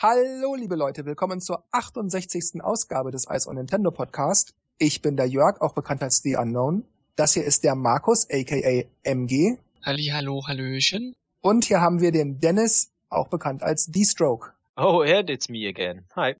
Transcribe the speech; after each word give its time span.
Hallo, 0.00 0.54
liebe 0.54 0.76
Leute, 0.76 1.04
willkommen 1.06 1.40
zur 1.40 1.64
68. 1.72 2.62
Ausgabe 2.62 3.10
des 3.10 3.26
Ice 3.28 3.48
on 3.48 3.56
Nintendo 3.56 3.90
Podcast. 3.90 4.54
Ich 4.78 5.02
bin 5.02 5.16
der 5.16 5.26
Jörg, 5.26 5.60
auch 5.60 5.74
bekannt 5.74 6.04
als 6.04 6.18
The 6.18 6.36
Unknown. 6.36 6.84
Das 7.16 7.34
hier 7.34 7.42
ist 7.42 7.64
der 7.64 7.74
Markus, 7.74 8.24
aka 8.30 8.84
MG. 9.02 9.56
Halli, 9.82 10.12
hallo, 10.14 10.46
hallöchen. 10.46 11.16
Und 11.40 11.64
hier 11.64 11.80
haben 11.80 12.00
wir 12.00 12.12
den 12.12 12.38
Dennis, 12.38 12.92
auch 13.08 13.26
bekannt 13.26 13.64
als 13.64 13.86
D-Stroke. 13.86 14.52
Oh, 14.80 15.02
and 15.02 15.28
it's 15.28 15.48
me 15.48 15.66
again. 15.66 16.04
Hi. 16.14 16.36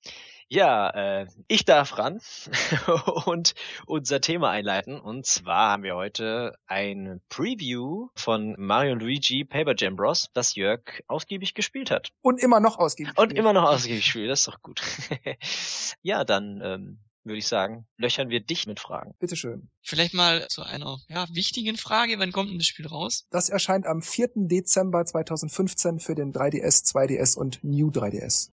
Ja, 0.47 0.89
äh, 0.91 1.27
ich 1.49 1.65
darf 1.65 1.97
ran 1.97 2.21
und 3.25 3.53
unser 3.85 4.21
Thema 4.21 4.49
einleiten. 4.49 4.97
Und 4.97 5.25
zwar 5.25 5.71
haben 5.71 5.83
wir 5.83 5.97
heute 5.97 6.55
ein 6.65 7.19
Preview 7.27 8.07
von 8.15 8.55
Mario 8.57 8.93
und 8.93 9.01
Luigi 9.01 9.43
Paper 9.43 9.73
Jam 9.77 9.97
Bros, 9.97 10.29
das 10.33 10.55
Jörg 10.55 11.03
ausgiebig 11.07 11.53
gespielt 11.53 11.91
hat. 11.91 12.13
Und 12.21 12.41
immer 12.41 12.61
noch 12.61 12.79
ausgiebig. 12.79 13.17
Und 13.17 13.33
immer 13.33 13.51
noch 13.51 13.63
ausgiebig 13.63 14.05
spielt, 14.05 14.29
das 14.29 14.39
ist 14.39 14.47
doch 14.47 14.61
gut. 14.61 14.81
ja, 16.01 16.23
dann 16.23 16.61
ähm, 16.63 16.99
würde 17.23 17.39
ich 17.39 17.47
sagen, 17.47 17.85
löchern 17.97 18.29
wir 18.29 18.39
dich 18.39 18.67
mit 18.67 18.79
Fragen. 18.79 19.13
Bitteschön. 19.19 19.69
Vielleicht 19.81 20.13
mal 20.13 20.47
zu 20.49 20.63
einer 20.63 20.99
ja, 21.07 21.27
wichtigen 21.31 21.77
Frage. 21.77 22.17
Wann 22.19 22.31
kommt 22.31 22.49
denn 22.49 22.57
das 22.57 22.67
Spiel 22.67 22.87
raus? 22.87 23.25
Das 23.29 23.49
erscheint 23.49 23.85
am 23.85 24.01
4. 24.01 24.29
Dezember 24.35 25.05
2015 25.05 25.99
für 25.99 26.15
den 26.15 26.33
3DS, 26.33 26.85
2DS 26.85 27.37
und 27.37 27.63
New 27.63 27.89
3DS. 27.89 28.51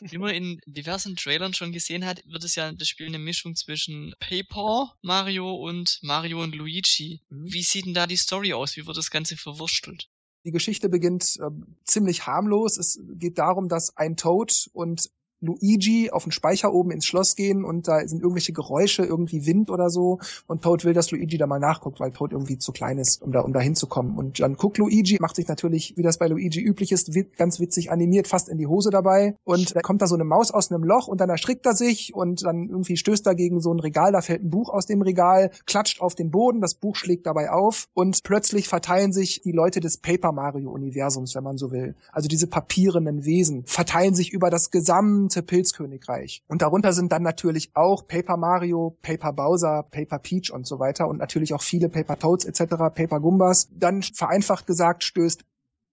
Wie 0.00 0.18
man 0.18 0.34
in 0.34 0.60
diversen 0.66 1.16
Trailern 1.16 1.54
schon 1.54 1.72
gesehen 1.72 2.04
hat, 2.04 2.22
wird 2.26 2.44
es 2.44 2.54
ja 2.54 2.72
das 2.72 2.88
Spiel 2.88 3.06
eine 3.06 3.18
Mischung 3.18 3.54
zwischen 3.54 4.14
Paper 4.18 4.94
Mario 5.02 5.54
und 5.54 5.98
Mario 6.02 6.42
und 6.42 6.54
Luigi. 6.54 7.20
Mhm. 7.28 7.52
Wie 7.52 7.62
sieht 7.62 7.86
denn 7.86 7.94
da 7.94 8.06
die 8.06 8.16
Story 8.16 8.52
aus? 8.52 8.76
Wie 8.76 8.86
wird 8.86 8.96
das 8.96 9.10
Ganze 9.10 9.36
verwurstelt? 9.36 10.08
Die 10.44 10.50
Geschichte 10.50 10.88
beginnt 10.88 11.36
äh, 11.36 11.50
ziemlich 11.84 12.26
harmlos. 12.26 12.76
Es 12.76 12.98
geht 13.14 13.38
darum, 13.38 13.68
dass 13.68 13.96
ein 13.96 14.16
Toad 14.16 14.68
und 14.72 15.10
Luigi 15.42 16.10
auf 16.10 16.22
den 16.22 16.32
Speicher 16.32 16.72
oben 16.72 16.90
ins 16.90 17.04
Schloss 17.04 17.36
gehen 17.36 17.64
und 17.64 17.88
da 17.88 18.06
sind 18.06 18.22
irgendwelche 18.22 18.52
Geräusche, 18.52 19.02
irgendwie 19.02 19.44
Wind 19.44 19.70
oder 19.70 19.90
so 19.90 20.20
und 20.46 20.62
Toad 20.62 20.84
will, 20.84 20.94
dass 20.94 21.10
Luigi 21.10 21.36
da 21.36 21.46
mal 21.46 21.58
nachguckt, 21.58 22.00
weil 22.00 22.12
Toad 22.12 22.32
irgendwie 22.32 22.58
zu 22.58 22.72
klein 22.72 22.98
ist, 22.98 23.20
um 23.20 23.32
da, 23.32 23.40
um 23.40 23.52
da 23.52 23.60
hinzukommen. 23.60 24.16
Und 24.16 24.40
dann 24.40 24.56
guckt 24.56 24.78
Luigi, 24.78 25.18
macht 25.20 25.36
sich 25.36 25.48
natürlich, 25.48 25.94
wie 25.96 26.02
das 26.02 26.18
bei 26.18 26.28
Luigi 26.28 26.60
üblich 26.60 26.92
ist, 26.92 27.10
ganz 27.36 27.60
witzig 27.60 27.90
animiert, 27.90 28.28
fast 28.28 28.48
in 28.48 28.58
die 28.58 28.66
Hose 28.66 28.90
dabei 28.90 29.34
und 29.44 29.74
da 29.74 29.80
kommt 29.80 30.00
da 30.00 30.06
so 30.06 30.14
eine 30.14 30.24
Maus 30.24 30.50
aus 30.52 30.70
einem 30.70 30.84
Loch 30.84 31.08
und 31.08 31.20
dann 31.20 31.28
erschrickt 31.28 31.66
er 31.66 31.74
sich 31.74 32.14
und 32.14 32.44
dann 32.44 32.68
irgendwie 32.68 32.96
stößt 32.96 33.26
er 33.26 33.34
gegen 33.34 33.60
so 33.60 33.72
ein 33.72 33.80
Regal, 33.80 34.12
da 34.12 34.20
fällt 34.20 34.44
ein 34.44 34.50
Buch 34.50 34.70
aus 34.70 34.86
dem 34.86 35.02
Regal, 35.02 35.50
klatscht 35.66 36.00
auf 36.00 36.14
den 36.14 36.30
Boden, 36.30 36.60
das 36.60 36.74
Buch 36.74 36.96
schlägt 36.96 37.26
dabei 37.26 37.50
auf 37.50 37.88
und 37.94 38.22
plötzlich 38.22 38.68
verteilen 38.68 39.12
sich 39.12 39.42
die 39.42 39.52
Leute 39.52 39.80
des 39.80 39.96
Paper 39.96 40.32
Mario 40.32 40.70
Universums, 40.70 41.34
wenn 41.34 41.44
man 41.44 41.58
so 41.58 41.72
will. 41.72 41.94
Also 42.12 42.28
diese 42.28 42.46
papierenden 42.46 43.24
Wesen 43.24 43.64
verteilen 43.66 44.14
sich 44.14 44.32
über 44.32 44.50
das 44.50 44.70
gesamte 44.70 45.31
Pilzkönigreich. 45.40 46.42
Und 46.48 46.60
darunter 46.60 46.92
sind 46.92 47.12
dann 47.12 47.22
natürlich 47.22 47.70
auch 47.72 48.06
Paper 48.06 48.36
Mario, 48.36 48.98
Paper 49.00 49.32
Bowser, 49.32 49.84
Paper 49.90 50.18
Peach 50.18 50.52
und 50.52 50.66
so 50.66 50.78
weiter 50.78 51.08
und 51.08 51.16
natürlich 51.16 51.54
auch 51.54 51.62
viele 51.62 51.88
Paper 51.88 52.18
Toads 52.18 52.44
etc., 52.44 52.74
Paper 52.94 53.20
Gumbas. 53.20 53.70
Dann 53.72 54.02
vereinfacht 54.02 54.66
gesagt 54.66 55.04
stößt 55.04 55.44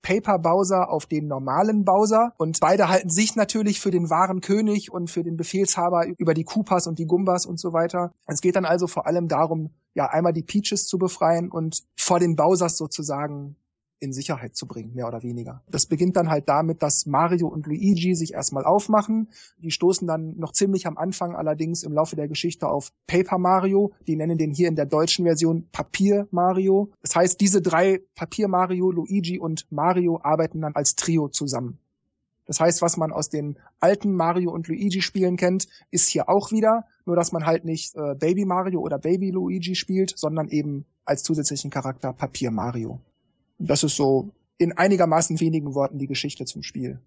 Paper 0.02 0.40
Bowser 0.40 0.90
auf 0.90 1.06
den 1.06 1.28
normalen 1.28 1.84
Bowser 1.84 2.34
und 2.38 2.60
beide 2.60 2.90
halten 2.90 3.10
sich 3.10 3.36
natürlich 3.36 3.80
für 3.80 3.92
den 3.92 4.10
wahren 4.10 4.42
König 4.42 4.92
und 4.92 5.10
für 5.10 5.24
den 5.24 5.38
Befehlshaber 5.38 6.08
über 6.18 6.34
die 6.34 6.44
Koopas 6.44 6.88
und 6.88 7.00
die 7.00 7.06
Gumbas 7.06 7.46
und 7.46 7.60
so 7.60 7.74
weiter. 7.74 8.12
Es 8.26 8.42
geht 8.42 8.56
dann 8.56 8.66
also 8.66 8.88
vor 8.88 9.08
allem 9.08 9.28
darum, 9.28 9.72
ja, 9.94 10.08
einmal 10.08 10.34
die 10.34 10.44
Peaches 10.44 10.88
zu 10.88 10.98
befreien 10.98 11.50
und 11.50 11.84
vor 11.98 12.20
den 12.20 12.36
Bowsers 12.36 12.78
sozusagen 12.78 13.56
in 14.00 14.14
Sicherheit 14.14 14.56
zu 14.56 14.66
bringen, 14.66 14.94
mehr 14.94 15.08
oder 15.08 15.24
weniger. 15.24 15.62
Das 15.70 15.86
beginnt 15.86 16.16
dann 16.16 16.30
halt 16.30 16.48
damit, 16.48 16.82
dass 16.82 17.06
Mario 17.06 17.48
und 17.48 17.68
Luigi 17.68 18.16
sich 18.16 18.34
erstmal 18.34 18.66
aufmachen. 18.66 19.30
Die 19.58 19.72
stoßen 19.72 20.08
dann 20.08 20.38
noch 20.38 20.54
ziemlich 20.54 20.88
am 20.88 20.98
Anfang 20.98 21.36
allerdings 21.36 21.84
im 21.84 21.94
Laufe 21.94 22.16
der 22.16 22.28
Geschichte 22.28 22.68
auf 22.68 22.92
Paper 23.08 23.38
Mario. 23.38 23.92
Die 24.08 24.16
nennen 24.16 24.38
den 24.38 24.52
hier 24.52 24.70
in 24.70 24.76
der 24.76 24.86
deutschen 24.86 25.26
Version 25.26 25.68
Papier 25.72 26.28
Mario. 26.32 26.92
Das 27.02 27.16
heißt, 27.16 27.42
diese 27.42 27.62
drei 27.62 28.02
Papier 28.16 28.48
Mario, 28.48 28.92
Luigi 28.92 29.38
und 29.38 29.70
Mario 29.72 30.20
arbeiten 30.24 30.62
dann 30.62 30.76
als 30.76 30.96
Trio 30.96 31.28
zusammen. 31.28 31.80
Das 32.50 32.60
heißt, 32.60 32.82
was 32.82 32.98
man 32.98 33.12
aus 33.12 33.30
den 33.30 33.58
alten 33.80 34.12
Mario 34.12 34.52
und 34.52 34.68
Luigi 34.68 35.04
Spielen 35.04 35.38
kennt, 35.38 35.68
ist 35.92 36.08
hier 36.08 36.30
auch 36.30 36.52
wieder, 36.52 36.88
nur 37.06 37.16
dass 37.16 37.32
man 37.32 37.46
halt 37.46 37.64
nicht 37.64 37.96
äh, 37.96 38.16
Baby 38.16 38.46
Mario 38.46 38.80
oder 38.80 38.98
Baby 38.98 39.30
Luigi 39.30 39.76
spielt, 39.76 40.18
sondern 40.18 40.50
eben 40.50 40.86
als 41.06 41.22
zusätzlichen 41.22 41.70
Charakter 41.70 42.12
Papier 42.12 42.50
Mario. 42.50 43.02
Das 43.60 43.84
ist 43.84 43.96
so 43.96 44.32
in 44.58 44.78
einigermaßen 44.78 45.40
wenigen 45.40 45.76
Worten 45.76 46.00
die 46.00 46.08
Geschichte 46.08 46.46
zum 46.46 46.64
Spiel. 46.64 47.00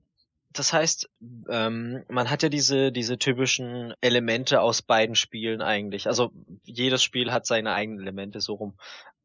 Das 0.52 0.72
heißt, 0.72 1.08
ähm, 1.48 2.04
man 2.08 2.30
hat 2.30 2.42
ja 2.42 2.50
diese, 2.50 2.92
diese 2.92 3.18
typischen 3.18 3.94
Elemente 4.00 4.60
aus 4.60 4.82
beiden 4.82 5.14
Spielen 5.14 5.62
eigentlich. 5.62 6.06
Also 6.06 6.30
jedes 6.64 7.02
Spiel 7.02 7.32
hat 7.32 7.46
seine 7.46 7.72
eigenen 7.72 8.00
Elemente 8.00 8.40
so 8.40 8.54
rum. 8.54 8.74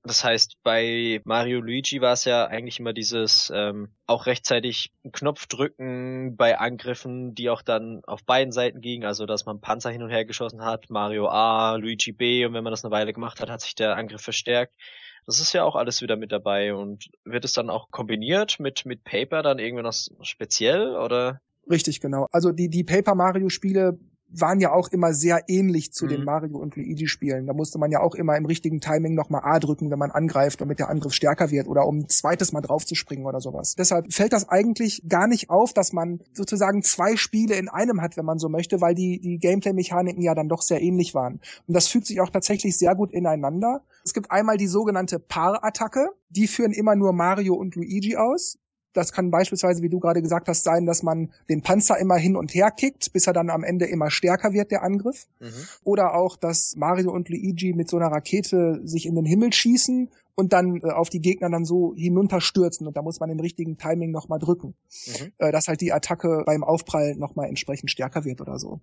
Das 0.03 0.23
heißt, 0.23 0.57
bei 0.63 1.21
Mario 1.25 1.59
Luigi 1.59 1.99
war 1.99 2.13
es 2.13 2.23
ja 2.23 2.45
eigentlich 2.45 2.79
immer 2.79 2.93
dieses 2.93 3.51
ähm, 3.53 3.89
auch 4.05 4.25
rechtzeitig 4.25 4.93
Knopf 5.11 5.47
drücken 5.47 6.37
bei 6.37 6.57
Angriffen, 6.57 7.35
die 7.35 7.49
auch 7.49 7.61
dann 7.61 8.03
auf 8.05 8.23
beiden 8.23 8.53
Seiten 8.53 8.79
gingen, 8.79 9.05
also 9.05 9.25
dass 9.25 9.45
man 9.45 9.59
Panzer 9.59 9.89
hin 9.89 10.03
und 10.03 10.09
her 10.09 10.23
geschossen 10.23 10.63
hat, 10.63 10.89
Mario 10.89 11.27
A, 11.27 11.75
Luigi 11.75 12.13
B 12.13 12.45
und 12.45 12.53
wenn 12.53 12.63
man 12.63 12.71
das 12.71 12.85
eine 12.85 12.91
Weile 12.91 13.11
gemacht 13.11 13.41
hat, 13.41 13.49
hat 13.49 13.59
sich 13.59 13.75
der 13.75 13.97
Angriff 13.97 14.21
verstärkt. 14.21 14.73
Das 15.27 15.41
ist 15.41 15.53
ja 15.53 15.63
auch 15.63 15.75
alles 15.75 16.01
wieder 16.01 16.15
mit 16.15 16.31
dabei 16.31 16.73
und 16.73 17.11
wird 17.25 17.45
es 17.45 17.53
dann 17.53 17.69
auch 17.69 17.91
kombiniert 17.91 18.59
mit, 18.59 18.85
mit 18.85 19.03
Paper 19.03 19.43
dann 19.43 19.59
irgendwie 19.59 19.83
noch 19.83 19.93
speziell 20.21 20.95
oder? 20.95 21.41
Richtig, 21.69 21.99
genau. 21.99 22.27
Also 22.31 22.53
die, 22.53 22.69
die 22.69 22.85
Paper 22.85 23.13
Mario 23.13 23.49
Spiele 23.49 23.99
waren 24.29 24.59
ja 24.59 24.73
auch 24.73 24.89
immer 24.89 25.13
sehr 25.13 25.43
ähnlich 25.47 25.93
zu 25.93 26.05
mhm. 26.05 26.09
den 26.09 26.23
Mario 26.25 26.57
und 26.57 26.75
Luigi 26.75 27.07
Spielen. 27.07 27.47
Da 27.47 27.53
musste 27.53 27.79
man 27.79 27.91
ja 27.91 28.01
auch 28.01 28.15
immer 28.15 28.35
im 28.35 28.45
richtigen 28.45 28.79
Timing 28.79 29.13
nochmal 29.13 29.41
A 29.43 29.59
drücken, 29.59 29.89
wenn 29.89 29.99
man 29.99 30.11
angreift, 30.11 30.61
damit 30.61 30.79
der 30.79 30.89
Angriff 30.89 31.13
stärker 31.13 31.51
wird 31.51 31.67
oder 31.67 31.85
um 31.85 31.99
ein 31.99 32.09
zweites 32.09 32.51
Mal 32.51 32.61
draufzuspringen 32.61 33.25
oder 33.25 33.39
sowas. 33.39 33.75
Deshalb 33.75 34.11
fällt 34.13 34.33
das 34.33 34.49
eigentlich 34.49 35.03
gar 35.07 35.27
nicht 35.27 35.49
auf, 35.49 35.73
dass 35.73 35.93
man 35.93 36.19
sozusagen 36.33 36.83
zwei 36.83 37.15
Spiele 37.15 37.55
in 37.55 37.69
einem 37.69 38.01
hat, 38.01 38.17
wenn 38.17 38.25
man 38.25 38.39
so 38.39 38.49
möchte, 38.49 38.81
weil 38.81 38.95
die, 38.95 39.19
die 39.19 39.37
Gameplay-Mechaniken 39.37 40.21
ja 40.21 40.35
dann 40.35 40.49
doch 40.49 40.61
sehr 40.61 40.81
ähnlich 40.81 41.13
waren. 41.15 41.39
Und 41.67 41.73
das 41.73 41.87
fügt 41.87 42.07
sich 42.07 42.19
auch 42.21 42.29
tatsächlich 42.29 42.77
sehr 42.77 42.95
gut 42.95 43.11
ineinander. 43.11 43.81
Es 44.03 44.13
gibt 44.13 44.31
einmal 44.31 44.57
die 44.57 44.67
sogenannte 44.67 45.19
Paar-Attacke. 45.19 46.09
Die 46.29 46.47
führen 46.47 46.71
immer 46.71 46.95
nur 46.95 47.13
Mario 47.13 47.55
und 47.55 47.75
Luigi 47.75 48.17
aus. 48.17 48.57
Das 48.97 49.11
kann 49.11 49.29
beispielsweise, 49.29 49.83
wie 49.83 49.89
du 49.89 49.99
gerade 49.99 50.23
gesagt 50.23 50.47
hast, 50.47 50.63
sein, 50.63 50.87
dass 50.87 51.03
man 51.03 51.29
den 51.49 51.61
Panzer 51.61 51.99
immer 51.99 52.15
hin 52.15 52.35
und 52.35 52.53
her 52.55 52.71
kickt, 52.71 53.13
bis 53.13 53.27
er 53.27 53.33
dann 53.33 53.51
am 53.51 53.63
Ende 53.63 53.85
immer 53.85 54.09
stärker 54.09 54.53
wird, 54.53 54.71
der 54.71 54.81
Angriff. 54.81 55.27
Mhm. 55.39 55.53
Oder 55.83 56.15
auch, 56.15 56.35
dass 56.35 56.75
Mario 56.75 57.11
und 57.11 57.29
Luigi 57.29 57.73
mit 57.73 57.89
so 57.89 57.97
einer 57.97 58.07
Rakete 58.07 58.81
sich 58.83 59.05
in 59.05 59.13
den 59.13 59.25
Himmel 59.25 59.53
schießen 59.53 60.09
und 60.33 60.53
dann 60.53 60.77
äh, 60.77 60.91
auf 60.91 61.09
die 61.09 61.19
Gegner 61.19 61.49
dann 61.49 61.63
so 61.63 61.93
hinunterstürzen 61.95 62.87
und 62.87 62.97
da 62.97 63.03
muss 63.03 63.19
man 63.19 63.29
im 63.29 63.39
richtigen 63.39 63.77
Timing 63.77 64.11
nochmal 64.11 64.39
drücken, 64.39 64.75
mhm. 65.05 65.31
äh, 65.37 65.51
dass 65.51 65.67
halt 65.67 65.81
die 65.81 65.93
Attacke 65.93 66.43
beim 66.45 66.63
Aufprall 66.63 67.15
nochmal 67.15 67.49
entsprechend 67.49 67.91
stärker 67.91 68.25
wird 68.25 68.41
oder 68.41 68.57
so. 68.57 68.79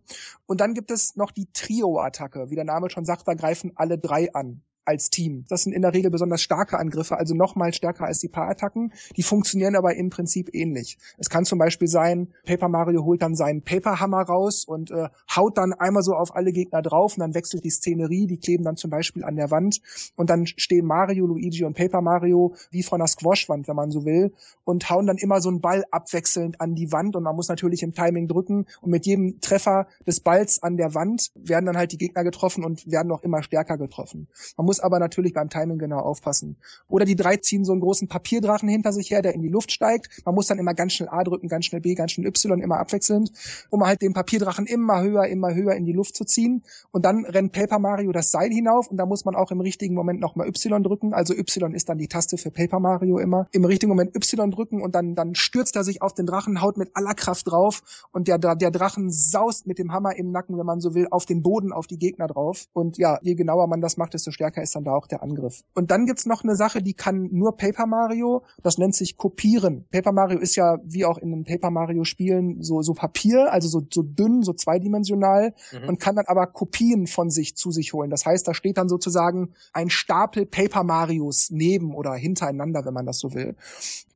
Und 0.46 0.60
dann 0.60 0.74
gibt 0.74 0.92
es 0.92 1.16
noch 1.16 1.32
die 1.32 1.48
Trio-Attacke. 1.52 2.50
Wie 2.50 2.56
der 2.56 2.64
Name 2.64 2.88
schon 2.88 3.04
sagt, 3.04 3.26
da 3.26 3.34
greifen 3.34 3.72
alle 3.74 3.98
drei 3.98 4.32
an 4.32 4.62
als 4.84 5.10
Team. 5.10 5.44
Das 5.48 5.62
sind 5.62 5.72
in 5.72 5.82
der 5.82 5.94
Regel 5.94 6.10
besonders 6.10 6.42
starke 6.42 6.78
Angriffe, 6.78 7.16
also 7.16 7.34
nochmal 7.34 7.72
stärker 7.72 8.04
als 8.04 8.18
die 8.18 8.28
Paar-Attacken. 8.28 8.92
Die 9.16 9.22
funktionieren 9.22 9.76
aber 9.76 9.94
im 9.94 10.10
Prinzip 10.10 10.54
ähnlich. 10.54 10.98
Es 11.18 11.30
kann 11.30 11.44
zum 11.44 11.58
Beispiel 11.58 11.88
sein, 11.88 12.28
Paper 12.44 12.68
Mario 12.68 13.04
holt 13.04 13.22
dann 13.22 13.34
seinen 13.34 13.62
Paper-Hammer 13.62 14.22
raus 14.22 14.64
und 14.64 14.90
äh, 14.90 15.08
haut 15.34 15.58
dann 15.58 15.72
einmal 15.72 16.02
so 16.02 16.14
auf 16.14 16.34
alle 16.34 16.52
Gegner 16.52 16.82
drauf 16.82 17.16
und 17.16 17.20
dann 17.20 17.34
wechselt 17.34 17.64
die 17.64 17.70
Szenerie, 17.70 18.26
die 18.26 18.38
kleben 18.38 18.64
dann 18.64 18.76
zum 18.76 18.90
Beispiel 18.90 19.24
an 19.24 19.36
der 19.36 19.50
Wand 19.50 19.80
und 20.16 20.30
dann 20.30 20.46
stehen 20.46 20.86
Mario, 20.86 21.26
Luigi 21.26 21.64
und 21.64 21.74
Paper 21.76 22.00
Mario 22.00 22.54
wie 22.70 22.82
von 22.82 23.00
einer 23.00 23.08
Squash-Wand, 23.08 23.68
wenn 23.68 23.76
man 23.76 23.90
so 23.90 24.04
will, 24.04 24.32
und 24.64 24.88
hauen 24.90 25.06
dann 25.06 25.16
immer 25.16 25.40
so 25.40 25.48
einen 25.48 25.60
Ball 25.60 25.84
abwechselnd 25.90 26.60
an 26.60 26.74
die 26.74 26.92
Wand 26.92 27.16
und 27.16 27.22
man 27.22 27.36
muss 27.36 27.48
natürlich 27.48 27.82
im 27.82 27.94
Timing 27.94 28.28
drücken 28.28 28.66
und 28.80 28.90
mit 28.90 29.06
jedem 29.06 29.40
Treffer 29.40 29.86
des 30.06 30.20
Balls 30.20 30.62
an 30.62 30.76
der 30.76 30.94
Wand 30.94 31.32
werden 31.34 31.66
dann 31.66 31.76
halt 31.76 31.92
die 31.92 31.98
Gegner 31.98 32.24
getroffen 32.24 32.64
und 32.64 32.90
werden 32.90 33.12
auch 33.12 33.22
immer 33.22 33.42
stärker 33.42 33.78
getroffen. 33.78 34.28
Man 34.56 34.66
muss 34.66 34.73
muss 34.74 34.80
aber 34.80 34.98
natürlich 34.98 35.34
beim 35.34 35.48
Timing 35.48 35.78
genau 35.78 36.00
aufpassen. 36.00 36.56
Oder 36.88 37.04
die 37.04 37.14
drei 37.14 37.36
ziehen 37.36 37.64
so 37.64 37.70
einen 37.70 37.80
großen 37.80 38.08
Papierdrachen 38.08 38.68
hinter 38.68 38.92
sich 38.92 39.08
her, 39.08 39.22
der 39.22 39.32
in 39.32 39.40
die 39.40 39.48
Luft 39.48 39.70
steigt. 39.70 40.08
Man 40.24 40.34
muss 40.34 40.48
dann 40.48 40.58
immer 40.58 40.74
ganz 40.74 40.94
schnell 40.94 41.08
A 41.10 41.22
drücken, 41.22 41.46
ganz 41.46 41.66
schnell 41.66 41.80
B, 41.80 41.94
ganz 41.94 42.10
schnell 42.10 42.26
Y, 42.26 42.60
immer 42.60 42.78
abwechselnd, 42.80 43.30
um 43.70 43.84
halt 43.86 44.02
den 44.02 44.14
Papierdrachen 44.14 44.66
immer 44.66 45.00
höher, 45.00 45.26
immer 45.26 45.54
höher 45.54 45.74
in 45.74 45.84
die 45.84 45.92
Luft 45.92 46.16
zu 46.16 46.24
ziehen. 46.24 46.64
Und 46.90 47.04
dann 47.04 47.24
rennt 47.24 47.52
Paper 47.52 47.78
Mario 47.78 48.10
das 48.10 48.32
Seil 48.32 48.50
hinauf 48.50 48.88
und 48.88 48.96
da 48.96 49.06
muss 49.06 49.24
man 49.24 49.36
auch 49.36 49.52
im 49.52 49.60
richtigen 49.60 49.94
Moment 49.94 50.18
nochmal 50.18 50.48
Y 50.48 50.82
drücken. 50.82 51.14
Also 51.14 51.34
Y 51.34 51.72
ist 51.72 51.88
dann 51.88 51.98
die 51.98 52.08
Taste 52.08 52.36
für 52.36 52.50
Paper 52.50 52.80
Mario 52.80 53.18
immer. 53.18 53.46
Im 53.52 53.64
richtigen 53.64 53.90
Moment 53.90 54.16
Y 54.16 54.50
drücken 54.50 54.82
und 54.82 54.96
dann, 54.96 55.14
dann 55.14 55.36
stürzt 55.36 55.76
er 55.76 55.84
sich 55.84 56.02
auf 56.02 56.14
den 56.14 56.26
Drachen, 56.26 56.60
haut 56.60 56.78
mit 56.78 56.90
aller 56.94 57.14
Kraft 57.14 57.48
drauf 57.48 58.08
und 58.10 58.26
der, 58.26 58.38
der 58.38 58.72
Drachen 58.72 59.12
saust 59.12 59.68
mit 59.68 59.78
dem 59.78 59.92
Hammer 59.92 60.16
im 60.16 60.32
Nacken, 60.32 60.58
wenn 60.58 60.66
man 60.66 60.80
so 60.80 60.96
will, 60.96 61.06
auf 61.12 61.26
den 61.26 61.42
Boden, 61.44 61.72
auf 61.72 61.86
die 61.86 61.98
Gegner 61.98 62.26
drauf. 62.26 62.66
Und 62.72 62.98
ja, 62.98 63.20
je 63.22 63.36
genauer 63.36 63.68
man 63.68 63.80
das 63.80 63.96
macht, 63.96 64.14
desto 64.14 64.32
stärker 64.32 64.63
ist 64.64 64.74
dann 64.74 64.84
da 64.84 64.92
auch 64.92 65.06
der 65.06 65.22
Angriff. 65.22 65.62
Und 65.74 65.90
dann 65.90 66.06
gibt's 66.06 66.26
noch 66.26 66.42
eine 66.42 66.56
Sache, 66.56 66.82
die 66.82 66.94
kann 66.94 67.28
nur 67.30 67.56
Paper 67.56 67.86
Mario, 67.86 68.42
das 68.62 68.78
nennt 68.78 68.94
sich 68.94 69.16
Kopieren. 69.16 69.86
Paper 69.90 70.12
Mario 70.12 70.38
ist 70.38 70.56
ja, 70.56 70.78
wie 70.84 71.04
auch 71.04 71.18
in 71.18 71.30
den 71.30 71.44
Paper 71.44 71.70
Mario 71.70 72.04
Spielen, 72.04 72.62
so, 72.62 72.82
so 72.82 72.94
Papier, 72.94 73.52
also 73.52 73.68
so, 73.68 73.82
so 73.90 74.02
dünn, 74.02 74.42
so 74.42 74.52
zweidimensional 74.52 75.54
mhm. 75.72 75.88
und 75.88 76.00
kann 76.00 76.16
dann 76.16 76.26
aber 76.26 76.46
Kopien 76.46 77.06
von 77.06 77.30
sich 77.30 77.56
zu 77.56 77.70
sich 77.70 77.92
holen. 77.92 78.10
Das 78.10 78.26
heißt, 78.26 78.46
da 78.46 78.54
steht 78.54 78.78
dann 78.78 78.88
sozusagen 78.88 79.52
ein 79.72 79.90
Stapel 79.90 80.46
Paper 80.46 80.84
Marios 80.84 81.50
neben 81.50 81.94
oder 81.94 82.14
hintereinander, 82.14 82.84
wenn 82.84 82.94
man 82.94 83.06
das 83.06 83.18
so 83.18 83.34
will. 83.34 83.56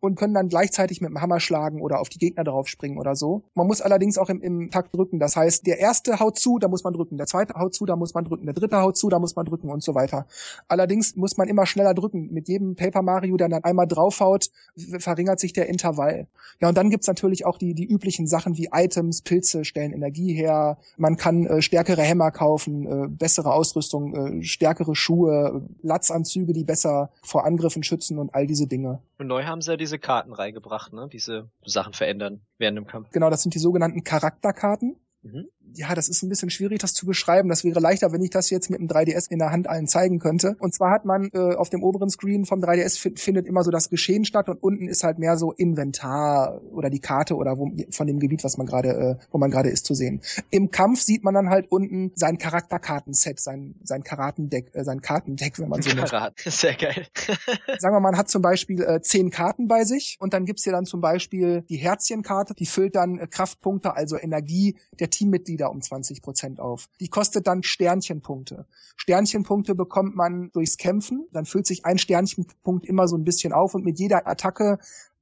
Und 0.00 0.16
können 0.16 0.34
dann 0.34 0.48
gleichzeitig 0.48 1.00
mit 1.00 1.10
dem 1.10 1.20
Hammer 1.20 1.40
schlagen 1.40 1.80
oder 1.82 2.00
auf 2.00 2.08
die 2.08 2.18
Gegner 2.18 2.44
drauf 2.44 2.68
springen 2.68 2.98
oder 2.98 3.16
so. 3.16 3.42
Man 3.54 3.66
muss 3.66 3.80
allerdings 3.80 4.16
auch 4.16 4.28
im, 4.28 4.40
im 4.40 4.70
Takt 4.70 4.94
drücken. 4.94 5.18
Das 5.18 5.34
heißt, 5.34 5.66
der 5.66 5.80
erste 5.80 6.20
haut 6.20 6.38
zu, 6.38 6.58
da 6.58 6.68
muss 6.68 6.84
man 6.84 6.92
drücken. 6.92 7.16
Der 7.16 7.26
zweite 7.26 7.54
haut 7.54 7.74
zu, 7.74 7.84
da 7.84 7.96
muss 7.96 8.14
man 8.14 8.24
drücken. 8.24 8.46
Der 8.46 8.54
dritte 8.54 8.80
haut 8.80 8.96
zu, 8.96 9.08
da 9.08 9.18
muss 9.18 9.34
man 9.34 9.44
drücken 9.44 9.68
und 9.70 9.82
so 9.82 9.94
weiter. 9.94 10.26
Allerdings 10.68 11.16
muss 11.16 11.36
man 11.36 11.48
immer 11.48 11.66
schneller 11.66 11.94
drücken. 11.94 12.32
Mit 12.32 12.48
jedem 12.48 12.76
Paper 12.76 13.02
Mario, 13.02 13.36
der 13.36 13.48
dann 13.48 13.64
einmal 13.64 13.86
draufhaut, 13.86 14.50
verringert 14.98 15.40
sich 15.40 15.52
der 15.52 15.68
Intervall. 15.68 16.26
Ja, 16.60 16.68
und 16.68 16.76
dann 16.76 16.90
gibt's 16.90 17.06
natürlich 17.06 17.46
auch 17.46 17.58
die, 17.58 17.74
die 17.74 17.86
üblichen 17.86 18.26
Sachen 18.26 18.56
wie 18.56 18.68
Items, 18.72 19.22
Pilze 19.22 19.64
stellen 19.64 19.92
Energie 19.92 20.32
her. 20.32 20.78
Man 20.96 21.16
kann 21.16 21.46
äh, 21.46 21.62
stärkere 21.62 22.02
Hämmer 22.02 22.30
kaufen, 22.30 22.86
äh, 22.86 23.08
bessere 23.08 23.52
Ausrüstung, 23.52 24.40
äh, 24.40 24.42
stärkere 24.44 24.94
Schuhe, 24.94 25.66
Latzanzüge, 25.82 26.52
die 26.52 26.64
besser 26.64 27.10
vor 27.22 27.44
Angriffen 27.44 27.82
schützen 27.82 28.18
und 28.18 28.34
all 28.34 28.46
diese 28.46 28.66
Dinge. 28.66 29.00
Und 29.18 29.26
neu 29.26 29.44
haben 29.44 29.60
sie 29.60 29.72
ja 29.72 29.76
diese 29.76 29.98
Karten 29.98 30.32
reingebracht, 30.32 30.92
ne? 30.92 31.08
Diese 31.12 31.48
Sachen 31.64 31.92
verändern 31.92 32.40
während 32.58 32.78
dem 32.78 32.86
Kampf. 32.86 33.10
Genau, 33.10 33.30
das 33.30 33.42
sind 33.42 33.54
die 33.54 33.58
sogenannten 33.58 34.04
Charakterkarten. 34.04 34.96
Mhm 35.22 35.48
ja, 35.74 35.94
das 35.94 36.08
ist 36.08 36.22
ein 36.22 36.28
bisschen 36.28 36.50
schwierig, 36.50 36.80
das 36.80 36.94
zu 36.94 37.06
beschreiben. 37.06 37.48
Das 37.48 37.64
wäre 37.64 37.80
leichter, 37.80 38.12
wenn 38.12 38.22
ich 38.22 38.30
das 38.30 38.50
jetzt 38.50 38.70
mit 38.70 38.80
dem 38.80 38.88
3DS 38.88 39.30
in 39.30 39.38
der 39.38 39.50
Hand 39.50 39.68
allen 39.68 39.86
zeigen 39.86 40.18
könnte. 40.18 40.56
Und 40.58 40.74
zwar 40.74 40.90
hat 40.90 41.04
man 41.04 41.30
äh, 41.32 41.54
auf 41.54 41.70
dem 41.70 41.82
oberen 41.82 42.10
Screen 42.10 42.44
vom 42.44 42.60
3DS 42.60 43.18
findet 43.18 43.46
immer 43.46 43.62
so 43.62 43.70
das 43.70 43.90
Geschehen 43.90 44.24
statt 44.24 44.48
und 44.48 44.62
unten 44.62 44.88
ist 44.88 45.04
halt 45.04 45.18
mehr 45.18 45.36
so 45.36 45.52
Inventar 45.52 46.60
oder 46.72 46.90
die 46.90 47.00
Karte 47.00 47.36
oder 47.36 47.58
wo, 47.58 47.70
von 47.90 48.06
dem 48.06 48.18
Gebiet, 48.18 48.44
was 48.44 48.58
man 48.58 48.66
gerade, 48.66 48.88
äh, 48.88 49.24
wo 49.30 49.38
man 49.38 49.50
gerade 49.50 49.68
ist, 49.68 49.86
zu 49.86 49.94
sehen. 49.94 50.20
Im 50.50 50.70
Kampf 50.70 51.00
sieht 51.00 51.24
man 51.24 51.34
dann 51.34 51.50
halt 51.50 51.70
unten 51.70 52.12
sein 52.14 52.38
Charakterkartenset, 52.38 53.40
sein 53.40 53.74
sein 53.84 54.02
Kartendeck, 54.02 54.74
äh, 54.74 54.84
sein 54.84 55.00
Kartendeck, 55.00 55.58
wenn 55.58 55.68
man 55.68 55.82
so 55.82 55.94
möchte. 55.96 56.32
Sehr 56.44 56.74
geil. 56.74 57.06
Sagen 57.78 57.94
wir, 57.94 58.00
man 58.00 58.16
hat 58.16 58.28
zum 58.28 58.42
Beispiel 58.42 58.82
äh, 58.82 59.00
zehn 59.00 59.30
Karten 59.30 59.68
bei 59.68 59.84
sich 59.84 60.16
und 60.20 60.32
dann 60.32 60.44
gibt's 60.44 60.64
hier 60.64 60.72
dann 60.72 60.86
zum 60.86 61.00
Beispiel 61.00 61.62
die 61.68 61.76
Herzchenkarte, 61.76 62.54
die 62.54 62.66
füllt 62.66 62.96
dann 62.96 63.18
äh, 63.18 63.26
Kraftpunkte, 63.26 63.94
also 63.94 64.18
Energie 64.18 64.76
der 64.98 65.10
Teammitglieder 65.10 65.57
wieder 65.58 65.70
um 65.70 65.82
20 65.82 66.22
Prozent 66.22 66.60
auf. 66.60 66.88
Die 67.00 67.08
kostet 67.08 67.46
dann 67.48 67.64
Sternchenpunkte. 67.64 68.66
Sternchenpunkte 68.96 69.74
bekommt 69.74 70.14
man 70.14 70.50
durchs 70.52 70.76
Kämpfen. 70.76 71.26
Dann 71.32 71.46
füllt 71.46 71.66
sich 71.66 71.84
ein 71.84 71.98
Sternchenpunkt 71.98 72.86
immer 72.86 73.08
so 73.08 73.16
ein 73.16 73.24
bisschen 73.24 73.52
auf 73.52 73.74
und 73.74 73.84
mit 73.84 73.98
jeder 73.98 74.28
Attacke 74.28 74.78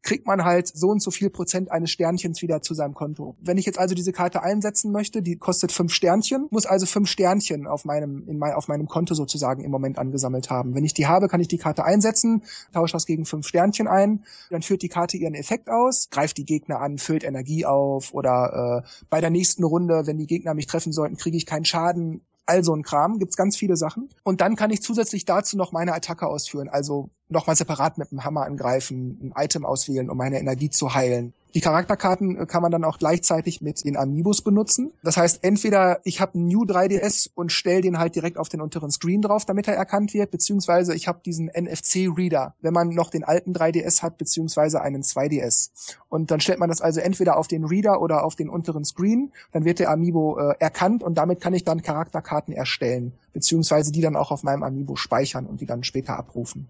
kriegt 0.06 0.24
man 0.24 0.44
halt 0.44 0.68
so 0.68 0.86
und 0.88 1.02
so 1.02 1.10
viel 1.10 1.30
Prozent 1.30 1.72
eines 1.72 1.90
Sternchens 1.90 2.40
wieder 2.40 2.62
zu 2.62 2.74
seinem 2.74 2.94
Konto. 2.94 3.34
Wenn 3.40 3.58
ich 3.58 3.66
jetzt 3.66 3.78
also 3.78 3.94
diese 3.94 4.12
Karte 4.12 4.40
einsetzen 4.40 4.92
möchte, 4.92 5.20
die 5.20 5.36
kostet 5.36 5.72
fünf 5.72 5.92
Sternchen, 5.92 6.46
muss 6.50 6.64
also 6.64 6.86
fünf 6.86 7.10
Sternchen 7.10 7.66
auf 7.66 7.84
meinem, 7.84 8.24
in 8.28 8.38
mein, 8.38 8.52
auf 8.52 8.68
meinem 8.68 8.86
Konto 8.86 9.14
sozusagen 9.14 9.64
im 9.64 9.70
Moment 9.72 9.98
angesammelt 9.98 10.48
haben. 10.48 10.76
Wenn 10.76 10.84
ich 10.84 10.94
die 10.94 11.08
habe, 11.08 11.26
kann 11.26 11.40
ich 11.40 11.48
die 11.48 11.58
Karte 11.58 11.84
einsetzen, 11.84 12.44
tausche 12.72 12.92
das 12.92 13.04
gegen 13.04 13.24
fünf 13.24 13.48
Sternchen 13.48 13.88
ein, 13.88 14.24
dann 14.48 14.62
führt 14.62 14.82
die 14.82 14.88
Karte 14.88 15.16
ihren 15.16 15.34
Effekt 15.34 15.68
aus, 15.68 16.08
greift 16.08 16.36
die 16.36 16.44
Gegner 16.44 16.80
an, 16.80 16.98
füllt 16.98 17.24
Energie 17.24 17.66
auf 17.66 18.14
oder 18.14 18.84
äh, 18.84 18.88
bei 19.10 19.20
der 19.20 19.30
nächsten 19.30 19.64
Runde, 19.64 20.06
wenn 20.06 20.18
die 20.18 20.28
Gegner 20.28 20.54
mich 20.54 20.68
treffen 20.68 20.92
sollten, 20.92 21.16
kriege 21.16 21.36
ich 21.36 21.46
keinen 21.46 21.64
Schaden 21.64 22.20
all 22.46 22.64
so 22.64 22.75
ein 22.75 22.82
Kram, 22.82 23.19
gibt's 23.19 23.37
ganz 23.37 23.56
viele 23.56 23.76
Sachen. 23.76 24.08
Und 24.22 24.40
dann 24.40 24.56
kann 24.56 24.70
ich 24.70 24.82
zusätzlich 24.82 25.25
dazu 25.25 25.56
noch 25.56 25.72
meine 25.72 25.93
Attacke 25.93 26.26
ausführen, 26.26 26.69
also 26.69 27.10
nochmal 27.28 27.56
separat 27.56 27.98
mit 27.98 28.10
dem 28.10 28.25
Hammer 28.25 28.44
angreifen, 28.44 29.19
ein 29.37 29.44
Item 29.44 29.64
auswählen, 29.64 30.08
um 30.08 30.16
meine 30.16 30.38
Energie 30.38 30.70
zu 30.70 30.94
heilen. 30.94 31.32
Die 31.56 31.62
Charakterkarten 31.62 32.36
äh, 32.36 32.44
kann 32.44 32.60
man 32.60 32.70
dann 32.70 32.84
auch 32.84 32.98
gleichzeitig 32.98 33.62
mit 33.62 33.82
den 33.82 33.96
Amiibos 33.96 34.42
benutzen. 34.42 34.92
Das 35.02 35.16
heißt, 35.16 35.42
entweder 35.42 36.00
ich 36.04 36.20
habe 36.20 36.34
einen 36.34 36.48
New 36.48 36.64
3DS 36.64 37.30
und 37.34 37.50
stelle 37.50 37.80
den 37.80 37.98
halt 37.98 38.14
direkt 38.14 38.36
auf 38.36 38.50
den 38.50 38.60
unteren 38.60 38.90
Screen 38.90 39.22
drauf, 39.22 39.46
damit 39.46 39.66
er 39.66 39.74
erkannt 39.74 40.12
wird, 40.12 40.30
beziehungsweise 40.30 40.94
ich 40.94 41.08
habe 41.08 41.20
diesen 41.24 41.46
NFC-Reader, 41.46 42.54
wenn 42.60 42.74
man 42.74 42.90
noch 42.90 43.08
den 43.08 43.24
alten 43.24 43.54
3DS 43.54 44.02
hat, 44.02 44.18
beziehungsweise 44.18 44.82
einen 44.82 45.00
2DS. 45.00 45.70
Und 46.10 46.30
dann 46.30 46.40
stellt 46.40 46.58
man 46.58 46.68
das 46.68 46.82
also 46.82 47.00
entweder 47.00 47.38
auf 47.38 47.48
den 47.48 47.64
Reader 47.64 48.02
oder 48.02 48.24
auf 48.26 48.36
den 48.36 48.50
unteren 48.50 48.84
Screen, 48.84 49.32
dann 49.52 49.64
wird 49.64 49.78
der 49.78 49.88
Amiibo 49.88 50.38
äh, 50.38 50.56
erkannt 50.58 51.02
und 51.02 51.16
damit 51.16 51.40
kann 51.40 51.54
ich 51.54 51.64
dann 51.64 51.80
Charakterkarten 51.80 52.52
erstellen, 52.52 53.14
beziehungsweise 53.32 53.92
die 53.92 54.02
dann 54.02 54.16
auch 54.16 54.30
auf 54.30 54.42
meinem 54.42 54.62
Amiibo 54.62 54.96
speichern 54.96 55.46
und 55.46 55.62
die 55.62 55.66
dann 55.66 55.84
später 55.84 56.18
abrufen. 56.18 56.68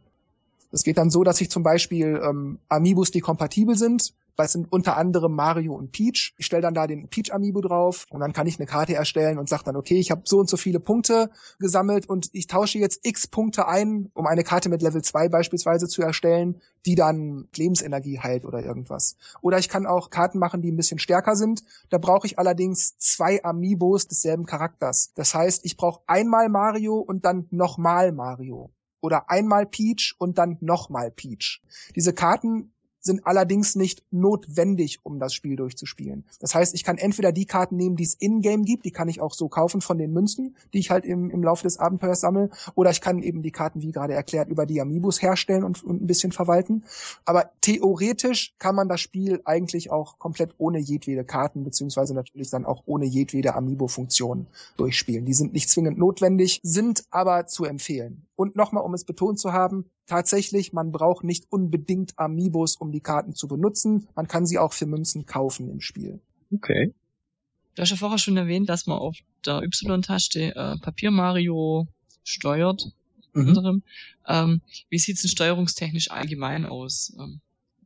Das 0.76 0.82
geht 0.82 0.98
dann 0.98 1.08
so, 1.08 1.24
dass 1.24 1.40
ich 1.40 1.48
zum 1.48 1.62
Beispiel 1.62 2.20
ähm, 2.22 2.58
Amiibos, 2.68 3.10
die 3.10 3.20
kompatibel 3.20 3.78
sind, 3.78 4.12
das 4.36 4.52
sind 4.52 4.70
unter 4.70 4.98
anderem 4.98 5.34
Mario 5.34 5.74
und 5.74 5.90
Peach. 5.90 6.34
Ich 6.36 6.44
stelle 6.44 6.60
dann 6.60 6.74
da 6.74 6.86
den 6.86 7.08
Peach 7.08 7.32
Amiibo 7.32 7.62
drauf 7.62 8.04
und 8.10 8.20
dann 8.20 8.34
kann 8.34 8.46
ich 8.46 8.58
eine 8.58 8.66
Karte 8.66 8.94
erstellen 8.94 9.38
und 9.38 9.48
sage 9.48 9.64
dann, 9.64 9.76
okay, 9.76 9.98
ich 9.98 10.10
habe 10.10 10.20
so 10.26 10.38
und 10.38 10.50
so 10.50 10.58
viele 10.58 10.78
Punkte 10.78 11.30
gesammelt 11.58 12.10
und 12.10 12.28
ich 12.34 12.46
tausche 12.46 12.78
jetzt 12.78 13.06
x 13.06 13.26
Punkte 13.26 13.66
ein, 13.68 14.10
um 14.12 14.26
eine 14.26 14.44
Karte 14.44 14.68
mit 14.68 14.82
Level 14.82 15.00
2 15.00 15.30
beispielsweise 15.30 15.88
zu 15.88 16.02
erstellen, 16.02 16.60
die 16.84 16.94
dann 16.94 17.48
Lebensenergie 17.56 18.18
heilt 18.18 18.44
oder 18.44 18.62
irgendwas. 18.62 19.16
Oder 19.40 19.56
ich 19.56 19.70
kann 19.70 19.86
auch 19.86 20.10
Karten 20.10 20.38
machen, 20.38 20.60
die 20.60 20.70
ein 20.70 20.76
bisschen 20.76 20.98
stärker 20.98 21.36
sind. 21.36 21.62
Da 21.88 21.96
brauche 21.96 22.26
ich 22.26 22.38
allerdings 22.38 22.98
zwei 22.98 23.42
Amiibos 23.42 24.08
desselben 24.08 24.44
Charakters. 24.44 25.14
Das 25.14 25.34
heißt, 25.34 25.64
ich 25.64 25.78
brauche 25.78 26.02
einmal 26.06 26.50
Mario 26.50 26.98
und 26.98 27.24
dann 27.24 27.46
nochmal 27.50 28.12
Mario 28.12 28.68
oder 29.00 29.30
einmal 29.30 29.66
Peach 29.66 30.14
und 30.18 30.38
dann 30.38 30.58
nochmal 30.60 31.10
Peach. 31.10 31.62
Diese 31.94 32.12
Karten 32.12 32.72
sind 33.06 33.26
allerdings 33.26 33.76
nicht 33.76 34.04
notwendig, 34.10 34.98
um 35.02 35.18
das 35.18 35.32
Spiel 35.32 35.56
durchzuspielen. 35.56 36.24
Das 36.40 36.54
heißt, 36.54 36.74
ich 36.74 36.84
kann 36.84 36.98
entweder 36.98 37.32
die 37.32 37.46
Karten 37.46 37.76
nehmen, 37.76 37.96
die 37.96 38.04
es 38.04 38.14
in-game 38.14 38.64
gibt, 38.64 38.84
die 38.84 38.90
kann 38.90 39.08
ich 39.08 39.20
auch 39.20 39.32
so 39.32 39.48
kaufen 39.48 39.80
von 39.80 39.96
den 39.96 40.12
Münzen, 40.12 40.56
die 40.74 40.80
ich 40.80 40.90
halt 40.90 41.06
im, 41.06 41.30
im 41.30 41.42
Laufe 41.42 41.62
des 41.62 41.78
Abenteuers 41.78 42.20
sammle, 42.20 42.50
oder 42.74 42.90
ich 42.90 43.00
kann 43.00 43.22
eben 43.22 43.42
die 43.42 43.52
Karten, 43.52 43.80
wie 43.80 43.92
gerade 43.92 44.12
erklärt, 44.12 44.48
über 44.48 44.66
die 44.66 44.80
Amiibos 44.80 45.22
herstellen 45.22 45.64
und, 45.64 45.82
und 45.82 46.02
ein 46.02 46.06
bisschen 46.06 46.32
verwalten. 46.32 46.84
Aber 47.24 47.50
theoretisch 47.62 48.54
kann 48.58 48.74
man 48.74 48.88
das 48.88 49.00
Spiel 49.00 49.40
eigentlich 49.44 49.90
auch 49.90 50.18
komplett 50.18 50.54
ohne 50.58 50.78
jedwede 50.78 51.24
Karten, 51.24 51.64
beziehungsweise 51.64 52.12
natürlich 52.12 52.50
dann 52.50 52.66
auch 52.66 52.82
ohne 52.86 53.06
jedwede 53.06 53.54
Amiibo-Funktion 53.54 54.46
durchspielen. 54.76 55.24
Die 55.24 55.34
sind 55.34 55.52
nicht 55.52 55.70
zwingend 55.70 55.96
notwendig, 55.96 56.60
sind 56.64 57.04
aber 57.10 57.46
zu 57.46 57.64
empfehlen. 57.64 58.26
Und 58.36 58.54
nochmal, 58.54 58.84
um 58.84 58.92
es 58.94 59.04
betont 59.04 59.40
zu 59.40 59.52
haben, 59.52 59.86
tatsächlich, 60.06 60.72
man 60.74 60.92
braucht 60.92 61.24
nicht 61.24 61.46
unbedingt 61.50 62.18
Amiibos, 62.18 62.76
um 62.76 62.92
die 62.92 63.00
Karten 63.00 63.34
zu 63.34 63.48
benutzen. 63.48 64.08
Man 64.14 64.28
kann 64.28 64.46
sie 64.46 64.58
auch 64.58 64.74
für 64.74 64.86
Münzen 64.86 65.24
kaufen 65.24 65.70
im 65.70 65.80
Spiel. 65.80 66.20
Okay. 66.52 66.94
Du 67.74 67.82
hast 67.82 67.90
ja 67.90 67.96
vorher 67.96 68.18
schon 68.18 68.36
erwähnt, 68.36 68.68
dass 68.68 68.86
man 68.86 68.98
auf 68.98 69.16
der 69.44 69.62
Y-Taste 69.62 70.54
äh, 70.54 70.78
Papier 70.78 71.10
Mario 71.10 71.88
steuert. 72.24 72.92
Mhm. 73.32 73.82
Ähm, 74.26 74.62
wie 74.88 74.98
sieht's 74.98 75.22
denn 75.22 75.30
steuerungstechnisch 75.30 76.10
allgemein 76.10 76.66
aus? 76.66 77.14
Ähm, 77.18 77.40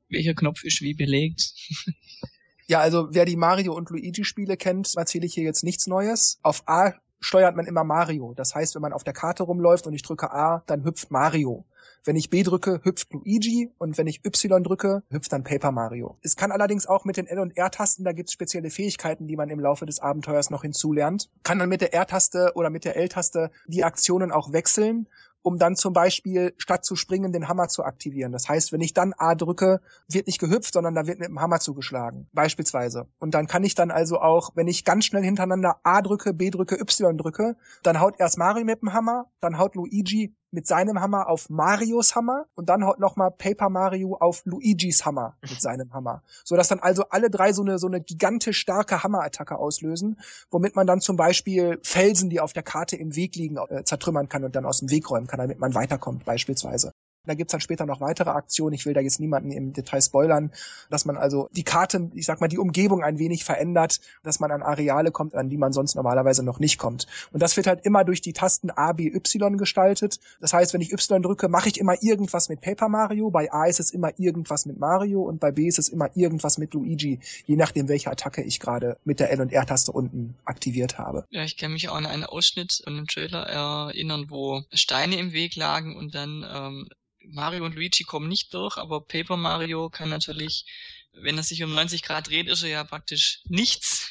welcher 0.09 0.35
Knopf 0.35 0.65
ist 0.65 0.81
wie 0.81 0.95
belegt? 0.95 1.55
ja, 2.67 2.81
also 2.81 3.09
wer 3.11 3.25
die 3.25 3.37
Mario 3.37 3.75
und 3.75 3.91
Luigi 3.91 4.25
Spiele 4.25 4.57
kennt, 4.57 4.95
erzähle 4.97 5.27
ich 5.27 5.35
hier 5.35 5.45
jetzt 5.45 5.65
nichts 5.65 5.87
Neues. 5.87 6.39
Auf 6.43 6.63
A 6.67 6.95
steuert 7.21 7.57
man 7.57 7.67
immer 7.67 7.85
Mario. 7.85 8.35
Das 8.35 8.55
heißt, 8.55 8.75
wenn 8.75 8.83
man 8.83 8.93
auf 8.93 9.05
der 9.05 9.13
Karte 9.13 9.43
rumläuft 9.43 9.87
und 9.87 9.93
ich 9.93 10.03
drücke 10.03 10.33
A, 10.33 10.63
dann 10.67 10.85
hüpft 10.85 11.11
Mario. 11.11 11.65
Wenn 12.05 12.17
ich 12.17 12.31
B 12.31 12.43
drücke, 12.43 12.81
hüpft 12.83 13.13
Luigi 13.13 13.71
und 13.77 13.99
wenn 13.99 14.07
ich 14.07 14.25
Y 14.25 14.63
drücke, 14.63 15.03
hüpft 15.11 15.33
dann 15.33 15.45
Paper 15.45 15.71
Mario. 15.71 16.17
Es 16.23 16.35
kann 16.35 16.51
allerdings 16.51 16.87
auch 16.87 17.05
mit 17.05 17.19
den 17.19 17.27
L- 17.27 17.41
und 17.41 17.57
R-Tasten, 17.57 18.05
da 18.05 18.13
gibt 18.13 18.31
es 18.31 18.33
spezielle 18.33 18.71
Fähigkeiten, 18.71 19.27
die 19.27 19.37
man 19.37 19.51
im 19.51 19.61
Laufe 19.61 19.85
des 19.85 20.01
Abenteuers 20.01 20.49
noch 20.49 20.63
hinzulernt. 20.63 21.29
Kann 21.43 21.59
dann 21.59 21.69
mit 21.69 21.83
der 21.83 21.93
R-Taste 21.93 22.53
oder 22.55 22.71
mit 22.71 22.85
der 22.85 22.97
L-Taste 22.97 23.51
die 23.67 23.85
Aktionen 23.85 24.33
auch 24.33 24.53
wechseln 24.53 25.09
um 25.43 25.59
dann 25.59 25.77
zum 25.77 25.93
Beispiel 25.93 26.55
statt 26.59 26.85
zu 26.85 26.97
springen 26.97 27.33
den 27.33 27.49
Hammer 27.49 27.69
zu 27.69 27.85
aktivieren. 27.85 28.33
Das 28.33 28.49
heißt, 28.49 28.73
wenn 28.73 28.81
ich 28.81 28.95
dann 28.95 29.13
A 29.17 29.35
drücke, 29.35 29.81
wird 30.09 30.27
nicht 30.27 30.41
gehüpft, 30.41 30.75
sondern 30.75 30.95
da 30.95 31.07
wird 31.07 31.19
mit 31.19 31.29
dem 31.29 31.41
Hammer 31.41 31.61
zugeschlagen, 31.61 32.29
beispielsweise. 32.33 33.07
Und 33.19 33.35
dann 33.35 33.47
kann 33.47 33.65
ich 33.65 33.75
dann 33.75 33.91
also 33.91 34.21
auch, 34.21 34.51
wenn 34.55 34.69
ich 34.69 34.85
ganz 34.85 35.07
schnell 35.07 35.23
hintereinander 35.23 35.81
A 35.83 36.03
drücke, 36.03 36.35
B 36.35 36.51
drücke, 36.51 36.77
Y 36.77 37.17
drücke, 37.17 37.57
dann 37.83 38.01
haut 38.01 38.19
erst 38.19 38.39
Mario 38.39 38.65
mit 38.65 38.83
dem 38.83 38.93
Hammer, 38.93 39.27
dann 39.41 39.59
haut 39.59 39.75
Luigi 39.75 40.35
mit 40.51 40.67
seinem 40.67 41.01
Hammer 41.01 41.29
auf 41.29 41.49
Marios 41.51 42.15
Hammer 42.15 42.47
und 42.55 42.69
dann 42.69 42.85
haut 42.85 42.99
nochmal 42.99 43.31
Paper 43.31 43.69
Mario 43.69 44.17
auf 44.17 44.43
Luigis 44.45 45.05
Hammer 45.05 45.37
mit 45.43 45.61
seinem 45.61 45.93
Hammer. 45.93 46.23
So 46.45 46.57
dass 46.57 46.69
dann 46.69 46.81
also 46.81 47.05
alle 47.11 47.31
drei 47.31 47.53
so 47.53 47.63
eine, 47.63 47.79
so 47.79 47.87
eine 47.87 48.01
gigantisch 48.01 48.59
starke 48.59 49.03
Hammerattacke 49.03 49.57
auslösen, 49.57 50.19
womit 50.51 50.77
man 50.77 50.87
dann 50.87 51.01
zum 51.01 51.17
Beispiel 51.17 51.79
Felsen, 51.83 52.31
die 52.31 52.41
auf 52.41 52.53
der 52.53 52.63
Karte 52.63 52.97
im 52.97 53.17
Weg 53.17 53.37
liegen, 53.37 53.57
äh, 53.57 53.85
zertrümmern 53.85 54.29
kann 54.29 54.45
und 54.45 54.57
dann 54.57 54.65
aus 54.65 54.81
dem 54.81 54.91
Weg 54.91 55.11
räumen 55.11 55.27
kann, 55.27 55.39
damit 55.39 55.59
man 55.59 55.75
weiterkommt 55.75 56.25
beispielsweise. 56.25 56.93
Da 57.27 57.35
gibt's 57.35 57.53
dann 57.53 57.61
später 57.61 57.85
noch 57.85 58.01
weitere 58.01 58.31
Aktionen. 58.31 58.73
Ich 58.73 58.87
will 58.87 58.95
da 58.95 59.01
jetzt 59.01 59.21
niemanden 59.21 59.51
im 59.51 59.73
Detail 59.73 60.01
spoilern, 60.01 60.53
dass 60.89 61.05
man 61.05 61.17
also 61.19 61.49
die 61.53 61.65
Karte, 61.65 62.11
ich 62.15 62.25
sag 62.25 62.41
mal, 62.41 62.49
die 62.49 62.59
Umgebung 62.59 63.03
ein 63.03 63.19
wenig 63.19 63.45
verändert, 63.45 64.01
dass 64.23 64.41
man 64.41 64.51
an 64.51 64.63
Areale 64.63 65.11
kommt, 65.11 65.35
an 65.35 65.51
die 65.51 65.59
man 65.59 65.73
sonst 65.73 65.97
normalerweise 65.97 66.43
noch 66.43 66.61
nicht 66.61 66.79
kommt. 66.79 67.07
Und 67.31 67.43
das 67.43 67.57
wird 67.57 67.67
halt 67.67 67.85
immer 67.85 68.05
durch 68.05 68.23
die 68.23 68.33
Tasten 68.33 68.71
A, 68.71 68.93
B, 68.93 69.13
Y 69.15 69.59
gestaltet. 69.59 70.19
Das 70.41 70.55
heißt, 70.55 70.73
wenn 70.73 70.81
ich 70.81 70.93
Y 70.93 71.23
drücke, 71.23 71.49
mache 71.49 71.69
ich 71.69 71.79
immer 71.79 72.03
irgendwas 72.03 72.49
mit 72.49 72.63
Paper 72.63 72.89
Mario. 72.89 73.31
Bei 73.31 73.53
A 73.53 73.67
ist 73.67 73.81
es 73.81 73.91
immer 73.91 74.19
irgendwas 74.19 74.65
mit 74.65 74.79
Mario 74.79 75.21
und 75.23 75.41
bei 75.41 75.53
B 75.53 75.67
ist 75.67 75.79
es 75.79 75.91
immer 75.91 76.09
irgendwas 76.17 76.57
mit 76.57 76.73
Luigi, 76.73 77.21
je 77.45 77.57
nachdem, 77.57 77.89
welche 77.89 78.11
Attacke 78.11 78.43
ich 78.43 78.61
gerade 78.61 78.97
mit 79.05 79.21
der 79.21 79.31
L- 79.31 79.43
und 79.43 79.53
R-Taste 79.53 79.93
unten 79.93 80.37
aktiviert 80.47 80.99
habe. 80.99 81.27
Ja, 81.31 81.45
ich 81.45 81.59
kann 81.59 81.73
mich 81.73 81.91
auch 81.91 81.97
an 81.97 82.07
einen 82.07 82.25
Ausschnitt 82.25 82.81
von 82.83 82.97
dem 82.97 83.07
Trailer 83.07 83.43
erinnern, 83.47 84.27
wo 84.29 84.63
Steine 84.73 85.17
im 85.17 85.33
Weg 85.33 85.57
lagen 85.57 85.97
und 85.97 86.15
dann 86.15 86.45
ähm, 86.51 86.89
Mario 87.33 87.65
und 87.65 87.75
Luigi 87.75 88.05
kommen 88.05 88.29
nicht 88.29 88.53
durch, 88.55 88.77
aber 88.77 89.01
Paper 89.01 89.37
Mario 89.37 89.91
kann 89.91 90.09
natürlich, 90.09 90.65
wenn 91.13 91.37
er 91.37 91.43
sich 91.43 91.63
um 91.63 91.75
90 91.75 92.03
Grad 92.03 92.29
dreht, 92.29 92.49
ist 92.49 92.63
er 92.63 92.71
ja 92.71 92.85
praktisch 92.85 93.41
nichts. 93.45 94.11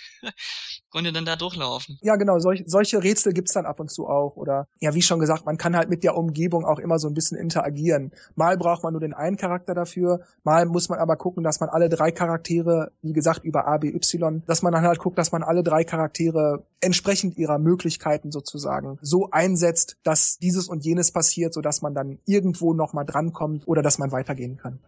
Konnte 0.89 1.12
dann 1.12 1.25
da 1.25 1.36
durchlaufen. 1.36 1.98
Ja, 2.01 2.15
genau, 2.15 2.39
solch, 2.39 2.63
solche 2.65 3.03
Rätsel 3.03 3.34
gibt's 3.34 3.53
dann 3.53 3.65
ab 3.65 3.79
und 3.79 3.91
zu 3.91 4.08
auch. 4.08 4.36
Oder 4.36 4.67
ja, 4.79 4.93
wie 4.93 5.01
schon 5.01 5.19
gesagt, 5.19 5.46
man 5.46 5.58
kann 5.58 5.75
halt 5.75 5.89
mit 5.89 6.03
der 6.03 6.15
Umgebung 6.15 6.65
auch 6.65 6.79
immer 6.79 7.00
so 7.00 7.08
ein 7.08 7.13
bisschen 7.13 7.38
interagieren. 7.38 8.12
Mal 8.36 8.58
braucht 8.58 8.84
man 8.84 8.93
nur 8.93 9.01
den 9.01 9.13
einen 9.13 9.38
Charakter 9.38 9.74
dafür, 9.74 10.22
mal 10.43 10.65
muss 10.65 10.89
man 10.89 11.00
aber 11.00 11.15
gucken, 11.15 11.43
dass 11.43 11.60
man 11.60 11.69
alle 11.69 11.89
drei 11.89 12.12
Charaktere, 12.12 12.91
wie 13.01 13.13
gesagt, 13.13 13.43
über 13.43 13.67
A, 13.67 13.77
B, 13.77 13.89
Y, 13.89 14.43
dass 14.48 14.62
man 14.62 14.74
dann 14.74 14.84
halt 14.84 15.00
guckt, 15.00 15.17
dass 15.17 15.31
man 15.31 15.43
alle 15.43 15.63
drei 15.63 15.84
Charaktere 15.84 16.63
entsprechend 16.81 17.38
ihrer 17.38 17.60
Möglichkeiten 17.60 18.31
sozusagen 18.31 18.98
so 19.01 19.29
einsetzt, 19.31 19.98
dass 20.03 20.38
dieses 20.38 20.67
und 20.67 20.84
jenes 20.86 21.12
passiert, 21.12 21.53
sodass 21.53 21.81
man 21.81 21.93
dann 21.93 22.19
irgendwo 22.25 22.74
nochmal 22.74 23.05
drankommt 23.05 23.67
oder 23.67 23.81
dass 23.81 23.98
man 23.98 24.12
weitergehen 24.12 24.58
kann. 24.58 24.79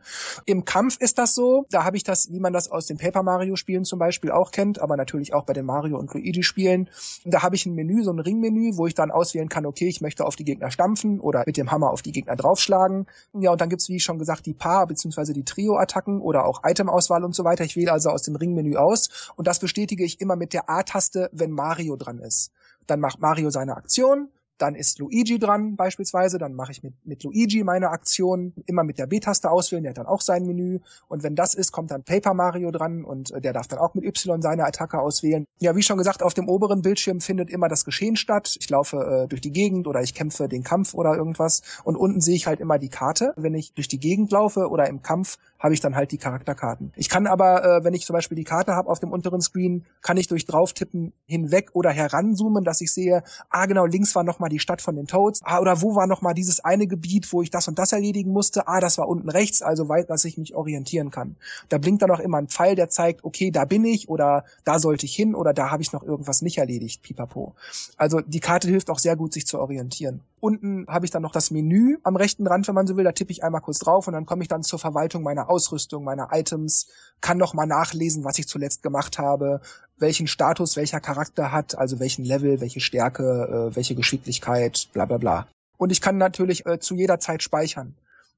Im 0.46 0.66
Kampf 0.66 0.98
ist 1.00 1.18
das 1.18 1.36
so, 1.36 1.66
da 1.70 1.84
habe 1.84 1.98
ich 1.98 2.04
das, 2.04 2.32
wie 2.32 2.40
man 2.40 2.54
das 2.54 2.72
aus 2.72 2.86
den 2.88 2.98
Paper 2.98 3.24
Mario 3.24 3.56
Spielen 3.56 3.86
zum 3.86 4.00
Beispiel 4.00 4.32
auch 4.32 4.52
kennt, 4.52 4.80
aber 4.80 4.98
natürlich 4.98 5.34
auch 5.34 5.46
bei 5.46 5.54
den 5.54 5.66
Mario 5.66 5.91
und 5.98 6.14
Luigi 6.14 6.44
Spielen. 6.44 6.90
Da 7.26 7.44
habe 7.44 7.56
ich 7.56 7.66
ein 7.66 7.74
Menü, 7.74 8.04
so 8.04 8.12
ein 8.12 8.20
Ringmenü, 8.20 8.78
wo 8.78 8.88
ich 8.88 8.94
dann 8.94 9.12
auswählen 9.12 9.50
kann, 9.50 9.66
okay, 9.66 9.88
ich 9.88 10.02
möchte 10.02 10.26
auf 10.26 10.36
die 10.36 10.46
Gegner 10.46 10.72
stampfen 10.72 11.20
oder 11.20 11.44
mit 11.46 11.58
dem 11.58 11.72
Hammer 11.72 11.92
auf 11.92 12.02
die 12.02 12.12
Gegner 12.12 12.36
draufschlagen. 12.36 13.08
Ja, 13.34 13.52
und 13.52 13.62
dann 13.62 13.70
gibt's 13.70 13.90
wie 13.90 14.00
schon 14.00 14.20
gesagt, 14.20 14.46
die 14.46 14.54
Paar- 14.54 14.88
bzw. 14.88 15.34
die 15.34 15.46
Trio-Attacken 15.46 16.22
oder 16.22 16.46
auch 16.46 16.62
Item-Auswahl 16.64 17.24
und 17.24 17.36
so 17.36 17.44
weiter. 17.44 17.64
Ich 17.64 17.76
wähle 17.76 17.92
also 17.92 18.10
aus 18.10 18.24
dem 18.24 18.36
Ringmenü 18.36 18.76
aus 18.76 19.32
und 19.36 19.48
das 19.48 19.60
bestätige 19.60 20.04
ich 20.04 20.22
immer 20.22 20.36
mit 20.36 20.54
der 20.54 20.70
A-Taste, 20.70 21.30
wenn 21.34 21.52
Mario 21.52 21.96
dran 21.96 22.20
ist. 22.20 22.52
Dann 22.88 23.00
macht 23.00 23.20
Mario 23.20 23.50
seine 23.50 23.76
Aktion 23.76 24.30
dann 24.62 24.76
ist 24.76 25.00
Luigi 25.00 25.40
dran 25.40 25.76
beispielsweise, 25.76 26.38
dann 26.38 26.54
mache 26.54 26.72
ich 26.72 26.84
mit, 26.84 26.94
mit 27.06 27.24
Luigi 27.24 27.64
meine 27.64 27.90
Aktion, 27.90 28.54
immer 28.66 28.84
mit 28.84 29.00
der 29.00 29.08
B-Taste 29.08 29.50
auswählen, 29.50 29.84
der 29.84 29.92
hat 29.92 29.98
dann 29.98 30.06
auch 30.06 30.22
sein 30.22 30.46
Menü. 30.46 30.80
Und 31.08 31.24
wenn 31.24 31.36
das 31.36 31.54
ist, 31.54 31.72
kommt 31.72 31.92
dann 31.92 32.04
Paper 32.04 32.34
Mario 32.34 32.72
dran 32.72 33.04
und 33.04 33.32
äh, 33.32 33.42
der 33.42 33.54
darf 33.54 33.68
dann 33.68 33.80
auch 33.80 33.94
mit 33.94 34.06
Y 34.06 34.42
seine 34.42 34.66
Attacke 34.66 35.00
auswählen. 35.00 35.46
Ja, 35.60 35.76
wie 35.76 35.82
schon 35.82 35.98
gesagt, 35.98 36.24
auf 36.24 36.34
dem 36.34 36.48
oberen 36.48 36.82
Bildschirm 36.82 37.22
findet 37.22 37.50
immer 37.50 37.68
das 37.68 37.86
Geschehen 37.86 38.16
statt. 38.16 38.56
Ich 38.60 38.70
laufe 38.70 38.98
äh, 38.98 39.28
durch 39.28 39.42
die 39.42 39.52
Gegend 39.52 39.88
oder 39.88 40.02
ich 40.02 40.14
kämpfe 40.14 40.48
den 40.48 40.64
Kampf 40.64 40.94
oder 40.94 41.16
irgendwas. 41.16 41.62
Und 41.84 41.96
unten 41.96 42.22
sehe 42.22 42.36
ich 42.36 42.48
halt 42.48 42.60
immer 42.60 42.78
die 42.78 42.90
Karte. 42.90 43.34
Wenn 43.36 43.56
ich 43.56 43.74
durch 43.74 43.88
die 43.88 44.00
Gegend 44.00 44.32
laufe 44.32 44.70
oder 44.70 44.88
im 44.88 45.02
Kampf, 45.02 45.38
habe 45.62 45.76
ich 45.76 45.80
dann 45.80 45.96
halt 45.96 46.12
die 46.12 46.18
Charakterkarten. 46.18 46.92
Ich 46.96 47.08
kann 47.08 47.28
aber, 47.28 47.64
äh, 47.64 47.84
wenn 47.84 47.94
ich 47.94 48.06
zum 48.06 48.16
Beispiel 48.16 48.36
die 48.36 48.44
Karte 48.44 48.76
habe 48.76 48.90
auf 48.90 49.00
dem 49.00 49.12
unteren 49.12 49.42
Screen, 49.42 49.86
kann 50.02 50.18
ich 50.18 50.28
durch 50.28 50.46
drauftippen 50.46 51.14
hinweg 51.28 51.70
oder 51.74 51.92
heranzoomen, 51.92 52.64
dass 52.64 52.82
ich 52.82 52.92
sehe, 52.92 53.24
ah 53.50 53.68
genau, 53.68 53.86
links 53.86 54.16
war 54.16 54.24
nochmal 54.24 54.50
die 54.50 54.60
Stadt 54.60 54.82
von 54.82 54.96
den 54.96 55.06
Toads. 55.06 55.42
Ah, 55.44 55.60
oder 55.60 55.82
wo 55.82 55.96
war 55.96 56.08
noch 56.08 56.22
mal 56.22 56.34
dieses 56.34 56.66
eine 56.66 56.88
Gebiet, 56.88 57.32
wo 57.32 57.44
ich 57.44 57.52
das 57.52 57.68
und 57.68 57.78
das 57.78 57.94
erledigen 57.94 58.32
musste? 58.32 58.68
Ah, 58.68 58.80
das 58.80 58.98
war 58.98 59.08
unten 59.08 59.30
rechts, 59.30 59.62
also 59.62 59.88
weit, 59.88 60.10
dass 60.10 60.26
ich 60.26 60.38
mich 60.38 60.56
orientieren 60.56 61.12
kann. 61.12 61.36
Da 61.70 61.78
blinkt 61.78 62.02
dann 62.02 62.12
auch 62.12 62.20
immer 62.20 62.40
ein 62.40 62.48
Pfeil, 62.48 62.76
der 62.76 62.90
zeigt, 62.90 63.24
okay, 63.24 63.52
da 63.52 63.66
bin 63.66 63.86
ich 63.86 64.10
oder 64.10 64.46
da 64.64 64.80
sollte 64.80 65.06
ich 65.06 65.16
hin 65.16 65.36
oder 65.36 65.54
da 65.54 65.70
habe 65.70 65.84
ich 65.84 65.94
noch 65.94 66.04
irgendwas 66.04 66.42
nicht 66.42 66.58
erledigt, 66.58 67.04
pipapo. 67.04 67.54
Also 67.98 68.22
die 68.22 68.40
Karte 68.40 68.68
hilft 68.68 68.90
auch 68.90 69.00
sehr 69.00 69.16
gut, 69.16 69.34
sich 69.34 69.46
zu 69.46 69.60
orientieren. 69.60 70.22
Unten 70.40 70.88
habe 70.88 71.06
ich 71.06 71.12
dann 71.12 71.22
noch 71.22 71.32
das 71.32 71.52
Menü 71.52 71.98
am 72.02 72.16
rechten 72.16 72.48
Rand, 72.48 72.68
wenn 72.68 72.74
man 72.74 72.88
so 72.88 72.98
will. 72.98 73.04
Da 73.04 73.12
tippe 73.12 73.32
ich 73.32 73.44
einmal 73.44 73.62
kurz 73.62 73.78
drauf 73.78 74.08
und 74.08 74.14
dann 74.14 74.26
komme 74.26 74.42
ich 74.42 74.48
dann 74.48 74.64
zur 74.64 74.80
Verwaltung 74.80 75.22
meiner 75.22 75.51
Ausrüstung, 75.52 76.04
meiner 76.04 76.30
Items, 76.32 76.88
kann 77.20 77.38
noch 77.38 77.54
mal 77.54 77.68
nachlesen, 77.68 78.24
was 78.24 78.40
ich 78.40 78.48
zuletzt 78.48 78.82
gemacht 78.82 79.20
habe, 79.20 79.62
welchen 79.98 80.28
Status 80.28 80.76
welcher 80.78 81.00
Charakter 81.00 81.52
hat, 81.52 81.78
also 81.78 82.00
welchen 82.00 82.26
Level, 82.26 82.62
welche 82.62 82.80
Stärke, 82.80 83.70
äh, 83.72 83.76
welche 83.76 83.96
Geschicklichkeit, 83.96 84.88
bla 84.94 85.06
bla 85.06 85.18
bla. 85.18 85.48
Und 85.78 85.92
ich 85.92 86.02
kann 86.02 86.18
natürlich 86.18 86.66
äh, 86.66 86.80
zu 86.80 86.96
jeder 86.96 87.20
Zeit 87.20 87.44
speichern. 87.44 87.96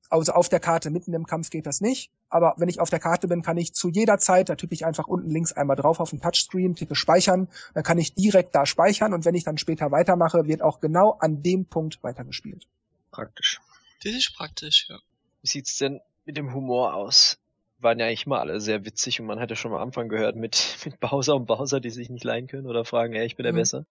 Also 0.09 0.33
auf 0.33 0.49
der 0.49 0.59
Karte 0.59 0.91
mitten 0.91 1.13
im 1.13 1.25
Kampf 1.25 1.49
geht 1.49 1.65
das 1.65 1.81
nicht, 1.81 2.11
aber 2.29 2.53
wenn 2.57 2.69
ich 2.69 2.79
auf 2.79 2.89
der 2.89 2.99
Karte 2.99 3.27
bin, 3.27 3.41
kann 3.41 3.57
ich 3.57 3.73
zu 3.73 3.89
jeder 3.89 4.19
Zeit, 4.19 4.49
da 4.49 4.55
tippe 4.55 4.75
ich 4.75 4.85
einfach 4.85 5.07
unten 5.07 5.29
links 5.29 5.53
einmal 5.53 5.75
drauf 5.75 5.99
auf 5.99 6.11
den 6.11 6.21
Touchscreen, 6.21 6.75
tippe 6.75 6.95
speichern, 6.95 7.47
dann 7.73 7.83
kann 7.83 7.97
ich 7.97 8.13
direkt 8.13 8.53
da 8.53 8.65
speichern 8.65 9.13
und 9.13 9.25
wenn 9.25 9.33
ich 9.33 9.43
dann 9.43 9.57
später 9.57 9.91
weitermache, 9.91 10.45
wird 10.45 10.61
auch 10.61 10.81
genau 10.81 11.17
an 11.19 11.41
dem 11.41 11.65
Punkt 11.65 12.03
weitergespielt. 12.03 12.67
Praktisch. 13.11 13.59
Das 14.03 14.13
ist 14.13 14.35
praktisch, 14.35 14.87
ja. 14.89 14.99
Wie 15.41 15.47
sieht's 15.47 15.77
denn 15.77 15.99
mit 16.25 16.37
dem 16.37 16.53
Humor 16.53 16.93
aus? 16.93 17.37
waren 17.83 17.99
ja 17.99 18.07
eigentlich 18.07 18.25
immer 18.25 18.39
alle 18.39 18.59
sehr 18.59 18.85
witzig 18.85 19.19
und 19.19 19.27
man 19.27 19.39
hatte 19.39 19.55
schon 19.55 19.73
am 19.73 19.81
Anfang 19.81 20.09
gehört 20.09 20.35
mit, 20.35 20.77
mit 20.85 20.99
Bowser 20.99 21.35
und 21.35 21.45
Bowser, 21.45 21.79
die 21.79 21.89
sich 21.89 22.09
nicht 22.09 22.23
leihen 22.23 22.47
können 22.47 22.67
oder 22.67 22.85
fragen, 22.85 23.13
ey, 23.13 23.25
ich 23.25 23.35
bin 23.35 23.43
der 23.43 23.53
mhm. 23.53 23.57
Besser. 23.57 23.85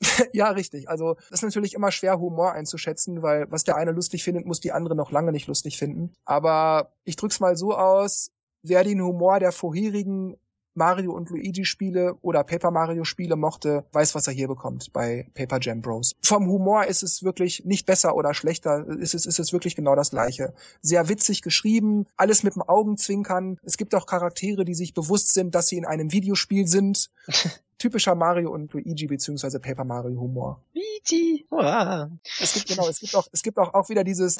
ja, 0.32 0.50
richtig. 0.50 0.88
Also 0.88 1.14
das 1.14 1.40
ist 1.40 1.42
natürlich 1.42 1.74
immer 1.74 1.90
schwer, 1.90 2.20
Humor 2.20 2.52
einzuschätzen, 2.52 3.22
weil 3.22 3.50
was 3.50 3.64
der 3.64 3.76
eine 3.76 3.90
lustig 3.90 4.22
findet, 4.22 4.46
muss 4.46 4.60
die 4.60 4.70
andere 4.70 4.94
noch 4.94 5.10
lange 5.10 5.32
nicht 5.32 5.48
lustig 5.48 5.76
finden. 5.76 6.12
Aber 6.24 6.92
ich 7.04 7.16
drück's 7.16 7.40
mal 7.40 7.56
so 7.56 7.74
aus, 7.74 8.30
wer 8.62 8.84
den 8.84 9.02
Humor 9.02 9.40
der 9.40 9.50
vorherigen 9.50 10.36
Mario 10.78 11.12
und 11.12 11.28
Luigi 11.28 11.66
Spiele 11.66 12.14
oder 12.22 12.42
Paper 12.44 12.70
Mario 12.70 13.04
Spiele 13.04 13.36
mochte, 13.36 13.84
weiß, 13.92 14.14
was 14.14 14.26
er 14.26 14.32
hier 14.32 14.48
bekommt 14.48 14.92
bei 14.94 15.28
Paper 15.34 15.58
Jam 15.60 15.82
Bros. 15.82 16.14
Vom 16.22 16.46
Humor 16.46 16.86
ist 16.86 17.02
es 17.02 17.22
wirklich 17.22 17.64
nicht 17.66 17.84
besser 17.84 18.16
oder 18.16 18.32
schlechter, 18.32 18.86
ist 18.88 19.14
es, 19.14 19.26
ist 19.26 19.38
es 19.38 19.52
wirklich 19.52 19.76
genau 19.76 19.94
das 19.94 20.10
gleiche. 20.10 20.54
Sehr 20.80 21.08
witzig 21.10 21.42
geschrieben, 21.42 22.06
alles 22.16 22.42
mit 22.42 22.54
dem 22.54 22.62
Augenzwinkern. 22.62 23.58
Es 23.62 23.76
gibt 23.76 23.94
auch 23.94 24.06
Charaktere, 24.06 24.64
die 24.64 24.74
sich 24.74 24.94
bewusst 24.94 25.34
sind, 25.34 25.54
dass 25.54 25.68
sie 25.68 25.76
in 25.76 25.84
einem 25.84 26.12
Videospiel 26.12 26.66
sind. 26.66 27.10
typischer 27.78 28.14
Mario 28.14 28.50
und 28.50 28.72
Luigi 28.72 29.06
beziehungsweise 29.06 29.60
Paper 29.60 29.84
Mario 29.84 30.20
Humor. 30.20 30.62
Luigi! 30.98 31.46
Wow. 31.50 32.10
Es 32.40 32.54
gibt 32.54 32.68
genau, 32.68 32.88
es 32.88 33.00
gibt 33.00 33.14
auch, 33.14 33.26
es 33.32 33.42
gibt 33.42 33.58
auch, 33.58 33.74
auch 33.74 33.88
wieder 33.88 34.04
dieses 34.04 34.36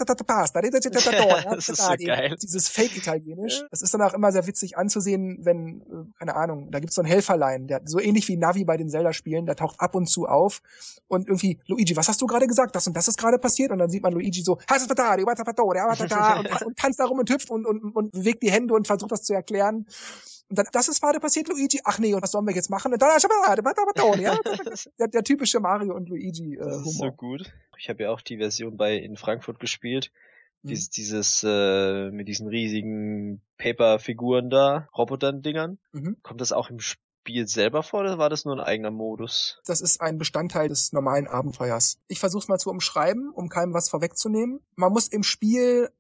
das 1.55 1.69
ist 1.69 1.77
so 1.77 1.95
geil. 2.07 2.37
dieses 2.41 2.69
Fake 2.69 2.97
Italienisch. 2.97 3.63
Das 3.71 3.83
ist 3.83 3.95
dann 3.95 4.03
auch 4.03 4.15
immer 4.15 4.33
sehr 4.33 4.47
witzig 4.47 4.77
anzusehen, 4.77 5.39
wenn 5.43 5.81
äh, 5.83 6.19
keine 6.19 6.37
Ahnung, 6.37 6.71
da 6.71 6.81
gibt's 6.81 6.97
so 6.97 7.03
ein 7.03 7.07
Helferlein, 7.07 7.67
der 7.67 7.83
so 7.85 8.01
ähnlich 8.01 8.29
wie 8.29 8.37
Navi 8.37 8.65
bei 8.65 8.77
den 8.77 8.89
Zelda 8.89 9.13
Spielen, 9.13 9.47
der 9.47 9.57
taucht 9.57 9.81
ab 9.81 9.95
und 9.95 10.07
zu 10.07 10.27
auf 10.27 10.63
und 11.09 11.29
irgendwie 11.29 11.59
Luigi, 11.67 11.97
was 11.97 12.09
hast 12.09 12.21
du 12.21 12.27
gerade 12.27 12.47
gesagt? 12.47 12.75
Das 12.75 12.87
und 12.87 12.97
das 12.97 13.09
ist 13.09 13.19
gerade 13.19 13.39
passiert 13.39 13.71
und 13.71 13.79
dann 13.79 13.91
sieht 13.91 14.03
man 14.03 14.13
Luigi 14.13 14.43
so 14.43 14.59
und, 16.39 16.63
und 16.63 16.79
tanzt 16.79 17.01
da 17.01 17.05
rum 17.05 17.19
und 17.19 17.31
hüpft 17.31 17.51
und, 17.51 17.67
und, 17.67 17.95
und 17.95 18.13
bewegt 18.13 18.43
die 18.43 18.51
Hände 18.51 18.75
und 18.75 18.87
versucht 18.87 19.13
das 19.13 19.23
zu 19.23 19.35
erklären. 19.35 19.87
Und 20.49 20.59
dann, 20.59 20.67
das 20.73 20.89
ist 20.89 21.01
gerade 21.03 21.21
passiert, 21.21 21.49
Luigi. 21.49 21.81
Ach 21.85 21.99
nee, 21.99 22.15
und 22.15 22.23
was 22.23 22.33
sollen 22.33 22.47
wir 22.47 22.55
jetzt 22.55 22.71
machen? 22.71 22.93
Und 22.93 23.03
dann, 23.03 23.11
ja, 24.21 24.39
der, 24.99 25.09
der 25.09 25.23
typische 25.23 25.61
Mario 25.61 25.95
und 25.95 26.09
Luigi 26.09 26.55
äh, 26.55 26.61
Humor. 26.61 26.85
so 26.85 27.11
gut. 27.13 27.53
Ich 27.79 27.89
habe 27.89 28.05
ja 28.05 28.11
auch 28.11 28.21
die 28.21 28.39
Version 28.39 28.77
bei 28.77 28.97
in 28.97 29.17
Frankfurt 29.17 29.61
gespielt. 29.61 30.11
Mhm. 30.63 30.69
Dieses, 30.69 30.91
dieses 30.91 31.45
äh, 31.47 32.11
mit 32.11 32.29
diesen 32.29 32.49
riesigen 32.49 33.43
Paper-Figuren 33.59 34.51
da, 34.51 34.89
Robotern-Dingern. 34.97 35.79
Mhm. 35.93 36.17
Kommt 36.23 36.41
das 36.41 36.53
auch 36.53 36.71
im 36.71 36.81
Spiel 36.81 37.47
selber 37.47 37.83
vor 37.83 38.01
oder 38.01 38.19
war 38.19 38.31
das 38.31 38.47
nur 38.47 38.55
ein 38.55 38.65
eigener 38.65 38.91
Modus? 38.91 39.61
Das 39.67 39.83
ist 39.83 40.01
ein 40.01 40.17
Bestandteil 40.17 40.69
des 40.69 40.93
normalen 40.93 41.27
Abenteuers. 41.27 41.99
Ich 42.09 42.21
versuche 42.21 42.43
es 42.43 42.49
mal 42.49 42.59
zu 42.59 42.71
umschreiben, 42.71 43.31
um 43.31 43.51
keinem 43.51 43.75
was 43.75 43.91
vorwegzunehmen. 43.91 44.61
Man 44.77 44.93
muss 44.93 45.09
im 45.09 45.23
Spiel 45.23 45.91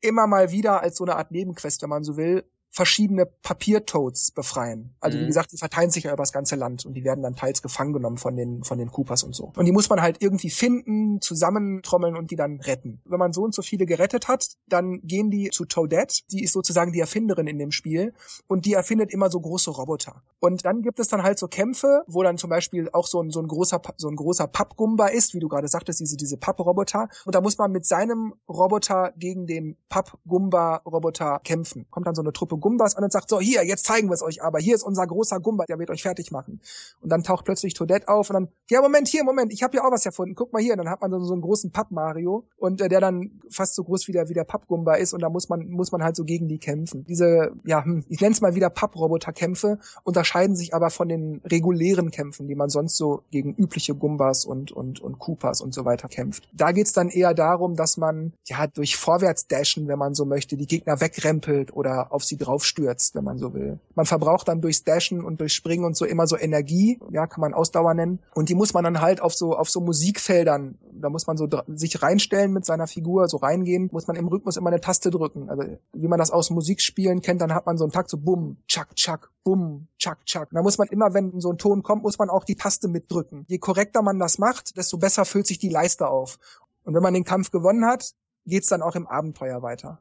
immer 0.00 0.26
mal 0.26 0.52
wieder 0.52 0.82
als 0.82 0.96
so 0.96 1.04
eine 1.04 1.16
Art 1.16 1.32
Nebenquest, 1.32 1.82
wenn 1.82 1.90
man 1.90 2.04
so 2.04 2.16
will, 2.16 2.44
verschiedene 2.70 3.26
Papiertoads 3.26 4.32
befreien. 4.32 4.94
Also 5.00 5.16
mhm. 5.16 5.22
wie 5.22 5.26
gesagt, 5.26 5.52
die 5.52 5.56
verteilen 5.56 5.90
sich 5.90 6.04
ja 6.04 6.12
über 6.12 6.22
das 6.22 6.32
ganze 6.32 6.56
Land 6.56 6.84
und 6.84 6.94
die 6.94 7.04
werden 7.04 7.22
dann 7.22 7.34
teils 7.34 7.62
gefangen 7.62 7.92
genommen 7.92 8.18
von 8.18 8.36
den 8.36 8.64
von 8.64 8.78
den 8.78 8.90
Koopas 8.90 9.22
und 9.22 9.34
so. 9.34 9.52
Und 9.56 9.64
die 9.64 9.72
muss 9.72 9.88
man 9.88 10.02
halt 10.02 10.18
irgendwie 10.20 10.50
finden, 10.50 11.20
zusammentrommeln 11.20 12.16
und 12.16 12.30
die 12.30 12.36
dann 12.36 12.60
retten. 12.60 13.00
Wenn 13.04 13.18
man 13.18 13.32
so 13.32 13.42
und 13.42 13.54
so 13.54 13.62
viele 13.62 13.86
gerettet 13.86 14.28
hat, 14.28 14.56
dann 14.66 15.00
gehen 15.02 15.30
die 15.30 15.50
zu 15.50 15.64
Toadette, 15.64 16.22
die 16.30 16.42
ist 16.42 16.52
sozusagen 16.52 16.92
die 16.92 17.00
Erfinderin 17.00 17.46
in 17.46 17.58
dem 17.58 17.70
Spiel 17.70 18.12
und 18.46 18.66
die 18.66 18.74
erfindet 18.74 19.10
immer 19.10 19.30
so 19.30 19.40
große 19.40 19.70
Roboter. 19.70 20.22
Und 20.40 20.64
dann 20.64 20.82
gibt 20.82 21.00
es 21.00 21.08
dann 21.08 21.22
halt 21.22 21.38
so 21.38 21.48
Kämpfe, 21.48 22.02
wo 22.06 22.22
dann 22.22 22.36
zum 22.36 22.50
Beispiel 22.50 22.90
auch 22.92 23.06
so 23.06 23.22
ein 23.22 23.30
so 23.30 23.40
ein 23.40 23.48
großer 23.48 23.80
so 23.96 24.08
ein 24.08 24.16
großer 24.16 24.48
Pappgumba 24.48 25.06
ist, 25.06 25.34
wie 25.34 25.40
du 25.40 25.48
gerade 25.48 25.68
sagtest, 25.68 26.00
diese 26.00 26.16
diese 26.16 26.36
Papproboter. 26.36 27.08
Und 27.24 27.34
da 27.34 27.40
muss 27.40 27.56
man 27.56 27.72
mit 27.72 27.86
seinem 27.86 28.34
Roboter 28.48 29.12
gegen 29.16 29.46
den 29.46 29.76
Pappgumba-Roboter 29.88 31.40
kämpfen. 31.42 31.86
Kommt 31.90 32.06
dann 32.06 32.14
so 32.14 32.22
eine 32.22 32.32
Truppe 32.32 32.55
Gumbas 32.58 32.96
an 32.96 33.04
und 33.04 33.12
sagt, 33.12 33.28
so 33.28 33.40
hier, 33.40 33.64
jetzt 33.64 33.86
zeigen 33.86 34.08
wir 34.08 34.14
es 34.14 34.22
euch 34.22 34.42
aber. 34.42 34.58
Hier 34.58 34.74
ist 34.74 34.82
unser 34.82 35.06
großer 35.06 35.40
Gumba, 35.40 35.64
der 35.66 35.78
wird 35.78 35.90
euch 35.90 36.02
fertig 36.02 36.30
machen. 36.30 36.60
Und 37.00 37.10
dann 37.10 37.22
taucht 37.22 37.44
plötzlich 37.44 37.74
Toadette 37.74 38.08
auf 38.08 38.30
und 38.30 38.34
dann, 38.34 38.48
ja 38.68 38.80
Moment, 38.80 39.08
hier, 39.08 39.24
Moment, 39.24 39.52
ich 39.52 39.62
habe 39.62 39.76
ja 39.76 39.84
auch 39.84 39.92
was 39.92 40.06
erfunden. 40.06 40.34
Guck 40.34 40.52
mal 40.52 40.62
hier. 40.62 40.72
Und 40.72 40.78
dann 40.78 40.90
hat 40.90 41.00
man 41.00 41.10
so, 41.10 41.20
so 41.20 41.32
einen 41.32 41.42
großen 41.42 41.70
Papp-Mario 41.70 42.44
und 42.56 42.80
äh, 42.80 42.88
der 42.88 43.00
dann 43.00 43.40
fast 43.50 43.74
so 43.74 43.84
groß 43.84 44.08
wie 44.08 44.12
der, 44.12 44.28
wie 44.28 44.34
der 44.34 44.44
Papp-Gumba 44.44 44.94
ist 44.94 45.12
und 45.12 45.22
da 45.22 45.28
muss 45.28 45.48
man, 45.48 45.68
muss 45.68 45.92
man 45.92 46.02
halt 46.02 46.16
so 46.16 46.24
gegen 46.24 46.48
die 46.48 46.58
kämpfen. 46.58 47.04
Diese, 47.08 47.52
ja, 47.64 47.84
hm, 47.84 48.04
ich 48.08 48.20
nenne 48.20 48.32
es 48.32 48.40
mal 48.40 48.54
wieder 48.54 48.70
Papp-Roboter-Kämpfe, 48.70 49.78
unterscheiden 50.04 50.56
sich 50.56 50.74
aber 50.74 50.90
von 50.90 51.08
den 51.08 51.40
regulären 51.44 52.10
Kämpfen, 52.10 52.48
die 52.48 52.54
man 52.54 52.68
sonst 52.68 52.96
so 52.96 53.22
gegen 53.30 53.54
übliche 53.54 53.94
Gumbas 53.94 54.44
und, 54.44 54.72
und, 54.72 55.00
und 55.00 55.18
Koopas 55.18 55.60
und 55.60 55.74
so 55.74 55.84
weiter 55.84 56.08
kämpft. 56.08 56.48
Da 56.52 56.72
geht's 56.72 56.92
dann 56.92 57.08
eher 57.08 57.34
darum, 57.34 57.76
dass 57.76 57.96
man 57.96 58.32
ja 58.46 58.66
durch 58.66 58.96
Vorwärtsdashen, 58.96 59.88
wenn 59.88 59.98
man 59.98 60.14
so 60.14 60.24
möchte, 60.24 60.56
die 60.56 60.66
Gegner 60.66 61.00
wegrempelt 61.00 61.74
oder 61.74 62.12
auf 62.12 62.24
sie 62.24 62.36
draufstürzt, 62.46 63.14
wenn 63.14 63.24
man 63.24 63.38
so 63.38 63.54
will. 63.54 63.78
Man 63.94 64.06
verbraucht 64.06 64.48
dann 64.48 64.60
durchs 64.60 64.84
Dashen 64.84 65.24
und 65.24 65.40
durch 65.40 65.52
Springen 65.52 65.84
und 65.84 65.96
so 65.96 66.04
immer 66.04 66.26
so 66.26 66.36
Energie, 66.36 66.98
ja, 67.10 67.26
kann 67.26 67.40
man 67.40 67.54
Ausdauer 67.54 67.94
nennen. 67.94 68.20
Und 68.34 68.48
die 68.48 68.54
muss 68.54 68.74
man 68.74 68.84
dann 68.84 69.00
halt 69.00 69.20
auf 69.20 69.34
so, 69.34 69.56
auf 69.56 69.68
so 69.68 69.80
Musikfeldern, 69.80 70.78
da 70.92 71.10
muss 71.10 71.26
man 71.26 71.36
so 71.36 71.48
sich 71.68 72.02
reinstellen 72.02 72.52
mit 72.52 72.64
seiner 72.64 72.86
Figur, 72.86 73.28
so 73.28 73.38
reingehen, 73.38 73.88
muss 73.92 74.06
man 74.06 74.16
im 74.16 74.28
Rhythmus 74.28 74.56
immer 74.56 74.70
eine 74.70 74.80
Taste 74.80 75.10
drücken. 75.10 75.48
Also, 75.50 75.64
wie 75.92 76.08
man 76.08 76.18
das 76.18 76.30
aus 76.30 76.50
Musikspielen 76.50 77.20
kennt, 77.20 77.40
dann 77.40 77.54
hat 77.54 77.66
man 77.66 77.76
so 77.76 77.84
einen 77.84 77.92
Takt 77.92 78.10
so 78.10 78.18
bumm, 78.18 78.58
tschak, 78.68 78.94
tschak, 78.96 79.30
bumm, 79.44 79.88
tschak, 79.98 80.24
tschak. 80.26 80.48
Da 80.52 80.62
muss 80.62 80.78
man 80.78 80.88
immer, 80.88 81.14
wenn 81.14 81.40
so 81.40 81.50
ein 81.50 81.58
Ton 81.58 81.82
kommt, 81.82 82.02
muss 82.02 82.18
man 82.18 82.30
auch 82.30 82.44
die 82.44 82.56
Taste 82.56 82.88
mitdrücken. 82.88 83.44
Je 83.48 83.58
korrekter 83.58 84.02
man 84.02 84.18
das 84.18 84.38
macht, 84.38 84.76
desto 84.76 84.98
besser 84.98 85.24
füllt 85.24 85.46
sich 85.46 85.58
die 85.58 85.68
Leiste 85.68 86.08
auf. 86.08 86.38
Und 86.84 86.94
wenn 86.94 87.02
man 87.02 87.14
den 87.14 87.24
Kampf 87.24 87.50
gewonnen 87.50 87.84
hat, 87.84 88.12
geht's 88.46 88.68
dann 88.68 88.82
auch 88.82 88.94
im 88.94 89.06
Abenteuer 89.06 89.62
weiter. 89.62 90.00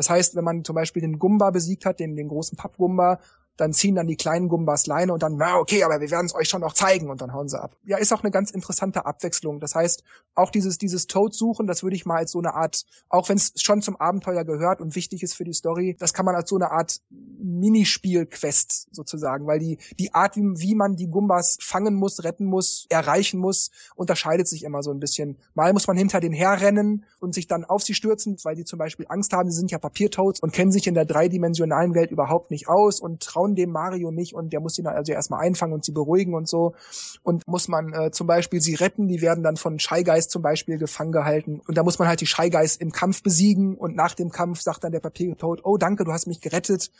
Das 0.00 0.08
heißt, 0.08 0.34
wenn 0.34 0.44
man 0.44 0.64
zum 0.64 0.74
Beispiel 0.74 1.02
den 1.02 1.18
Gumba 1.18 1.50
besiegt 1.50 1.84
hat, 1.84 2.00
den, 2.00 2.16
den 2.16 2.28
großen 2.28 2.56
Pappgumba, 2.56 3.20
dann 3.60 3.72
ziehen 3.72 3.94
dann 3.94 4.06
die 4.06 4.16
kleinen 4.16 4.48
Gumbas 4.48 4.86
Leine 4.86 5.12
und 5.12 5.22
dann, 5.22 5.36
na 5.36 5.58
okay, 5.58 5.84
aber 5.84 6.00
wir 6.00 6.10
werden 6.10 6.26
es 6.26 6.34
euch 6.34 6.48
schon 6.48 6.62
noch 6.62 6.72
zeigen 6.72 7.10
und 7.10 7.20
dann 7.20 7.32
hauen 7.32 7.48
sie 7.48 7.60
ab. 7.60 7.76
Ja, 7.84 7.98
ist 7.98 8.12
auch 8.12 8.22
eine 8.22 8.30
ganz 8.30 8.50
interessante 8.50 9.04
Abwechslung. 9.04 9.60
Das 9.60 9.74
heißt, 9.74 10.02
auch 10.34 10.50
dieses, 10.50 10.78
dieses 10.78 11.06
Toad 11.06 11.34
suchen, 11.34 11.66
das 11.66 11.82
würde 11.82 11.96
ich 11.96 12.06
mal 12.06 12.16
als 12.16 12.32
so 12.32 12.38
eine 12.38 12.54
Art, 12.54 12.84
auch 13.08 13.28
wenn 13.28 13.36
es 13.36 13.52
schon 13.56 13.82
zum 13.82 13.96
Abenteuer 13.96 14.44
gehört 14.44 14.80
und 14.80 14.94
wichtig 14.96 15.22
ist 15.22 15.34
für 15.34 15.44
die 15.44 15.52
Story, 15.52 15.96
das 15.98 16.14
kann 16.14 16.24
man 16.24 16.34
als 16.34 16.48
so 16.48 16.56
eine 16.56 16.70
Art 16.70 17.00
Minispiel-Quest 17.10 18.94
sozusagen, 18.94 19.46
weil 19.46 19.58
die, 19.58 19.78
die 19.98 20.14
Art, 20.14 20.36
wie, 20.36 20.42
wie 20.42 20.74
man 20.74 20.96
die 20.96 21.08
Gumbas 21.08 21.58
fangen 21.60 21.94
muss, 21.94 22.24
retten 22.24 22.46
muss, 22.46 22.86
erreichen 22.88 23.38
muss, 23.38 23.70
unterscheidet 23.94 24.48
sich 24.48 24.64
immer 24.64 24.82
so 24.82 24.90
ein 24.90 25.00
bisschen. 25.00 25.36
Mal 25.54 25.72
muss 25.72 25.86
man 25.86 25.96
hinter 25.96 26.20
den 26.20 26.32
herrennen 26.32 27.04
und 27.20 27.34
sich 27.34 27.46
dann 27.46 27.64
auf 27.64 27.82
sie 27.82 27.94
stürzen, 27.94 28.38
weil 28.42 28.56
die 28.56 28.64
zum 28.64 28.78
Beispiel 28.78 29.06
Angst 29.08 29.32
haben, 29.32 29.50
sie 29.50 29.58
sind 29.58 29.70
ja 29.70 29.78
Papiertoads 29.78 30.40
und 30.40 30.52
kennen 30.52 30.72
sich 30.72 30.86
in 30.86 30.94
der 30.94 31.04
dreidimensionalen 31.04 31.94
Welt 31.94 32.10
überhaupt 32.10 32.50
nicht 32.50 32.68
aus 32.68 33.00
und 33.00 33.22
trauen 33.22 33.49
dem 33.54 33.70
Mario 33.70 34.10
nicht 34.10 34.34
und 34.34 34.52
der 34.52 34.60
muss 34.60 34.74
sie 34.74 34.82
dann 34.82 34.94
also 34.94 35.12
erstmal 35.12 35.40
einfangen 35.40 35.74
und 35.74 35.84
sie 35.84 35.92
beruhigen 35.92 36.34
und 36.34 36.48
so. 36.48 36.74
Und 37.22 37.46
muss 37.46 37.68
man 37.68 37.92
äh, 37.92 38.10
zum 38.10 38.26
Beispiel 38.26 38.60
sie 38.60 38.74
retten, 38.74 39.08
die 39.08 39.20
werden 39.20 39.42
dann 39.42 39.56
von 39.56 39.78
Shy 39.78 40.04
Guys 40.04 40.28
zum 40.28 40.42
Beispiel 40.42 40.78
gefangen 40.78 41.12
gehalten. 41.12 41.60
Und 41.66 41.76
da 41.76 41.82
muss 41.82 41.98
man 41.98 42.08
halt 42.08 42.20
die 42.20 42.26
Shy 42.26 42.50
Guys 42.50 42.76
im 42.76 42.92
Kampf 42.92 43.22
besiegen 43.22 43.76
und 43.76 43.96
nach 43.96 44.14
dem 44.14 44.30
Kampf 44.30 44.60
sagt 44.60 44.84
dann 44.84 44.92
der 44.92 45.00
Papiertoad, 45.00 45.62
oh 45.64 45.76
danke, 45.76 46.04
du 46.04 46.12
hast 46.12 46.26
mich 46.26 46.40
gerettet. 46.40 46.90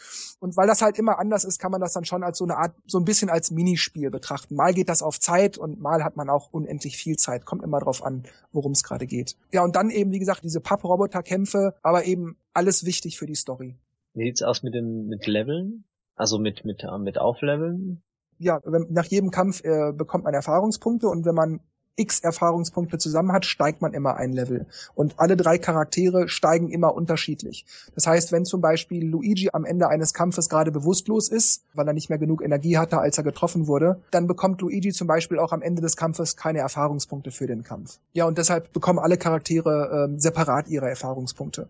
Und 0.41 0.57
weil 0.57 0.67
das 0.67 0.83
halt 0.83 0.99
immer 0.99 1.19
anders 1.19 1.45
ist, 1.45 1.59
kann 1.59 1.73
man 1.73 1.81
das 1.81 1.93
dann 1.93 2.05
schon 2.05 2.23
als 2.23 2.39
so 2.39 2.45
eine 2.45 2.57
Art, 2.57 2.75
so 2.87 2.99
ein 2.99 3.05
bisschen 3.05 3.31
als 3.31 3.51
Minispiel 3.51 4.11
betrachten. 4.11 4.55
Mal 4.55 4.75
geht 4.75 4.89
das 4.89 5.03
auf 5.03 5.21
Zeit 5.21 5.59
und 5.59 5.81
mal 5.81 6.05
hat 6.05 6.17
man 6.17 6.29
auch 6.29 6.53
unendlich 6.53 6.97
viel 6.97 7.17
Zeit. 7.17 7.45
Kommt 7.45 7.63
immer 7.63 7.81
drauf 7.81 8.05
an, 8.05 8.25
worum 8.53 8.73
es 8.73 8.83
gerade 8.83 9.07
geht. 9.07 9.37
Ja, 9.53 9.63
und 9.65 9.77
dann 9.77 9.91
eben, 9.91 10.13
wie 10.13 10.19
gesagt, 10.19 10.43
diese 10.45 10.61
Papproboter-Kämpfe, 10.61 11.75
aber 11.83 12.05
eben 12.05 12.37
alles 12.55 12.85
wichtig 12.85 13.19
für 13.19 13.27
die 13.27 13.35
Story. 13.35 13.77
Wie 14.15 14.25
sieht's 14.25 14.43
aus 14.43 14.63
mit 14.63 14.75
dem 14.75 15.07
mit 15.07 15.27
Leveln? 15.27 15.85
Also 16.17 16.39
mit 16.39 16.65
mit 16.65 16.83
äh, 16.85 16.99
mit 16.99 17.19
Aufleveln? 17.19 18.03
Ja, 18.39 18.61
wenn, 18.65 18.87
nach 18.91 19.05
jedem 19.05 19.31
Kampf 19.31 19.63
äh, 19.65 19.93
bekommt 19.93 20.25
man 20.25 20.35
Erfahrungspunkte 20.35 21.07
und 21.09 21.27
wenn 21.27 21.35
man 21.35 21.61
x 21.97 22.21
Erfahrungspunkte 22.21 22.99
zusammen 22.99 23.33
hat, 23.33 23.45
steigt 23.45 23.83
man 23.83 23.93
immer 23.93 24.17
ein 24.17 24.33
Level. 24.33 24.67
Und 24.95 25.19
alle 25.19 25.37
drei 25.37 25.59
Charaktere 25.59 26.29
steigen 26.29 26.71
immer 26.71 26.95
unterschiedlich. 26.95 27.67
Das 27.95 28.07
heißt, 28.07 28.33
wenn 28.33 28.45
zum 28.45 28.61
Beispiel 28.61 29.07
Luigi 29.07 29.51
am 29.53 29.65
Ende 29.65 29.89
eines 29.89 30.15
Kampfes 30.15 30.49
gerade 30.49 30.73
bewusstlos 30.73 31.29
ist, 31.29 31.65
weil 31.75 31.87
er 31.87 31.93
nicht 31.93 32.09
mehr 32.09 32.19
genug 32.19 32.43
Energie 32.43 32.79
hatte, 32.79 32.99
als 32.99 33.19
er 33.19 33.25
getroffen 33.25 33.67
wurde, 33.67 34.01
dann 34.11 34.27
bekommt 34.27 34.61
Luigi 34.61 34.93
zum 34.93 35.07
Beispiel 35.07 35.39
auch 35.39 35.53
am 35.53 35.63
Ende 35.63 35.83
des 35.83 35.97
Kampfes 35.97 36.37
keine 36.37 36.61
Erfahrungspunkte 36.61 37.31
für 37.31 37.47
den 37.47 37.63
Kampf. 37.63 37.99
Ja, 38.13 38.25
und 38.25 38.39
deshalb 38.39 38.73
bekommen 38.73 38.99
alle 38.99 39.19
Charaktere 39.19 40.09
äh, 40.11 40.21
separat 40.21 40.69
ihre 40.69 40.89
Erfahrungspunkte. 40.89 41.69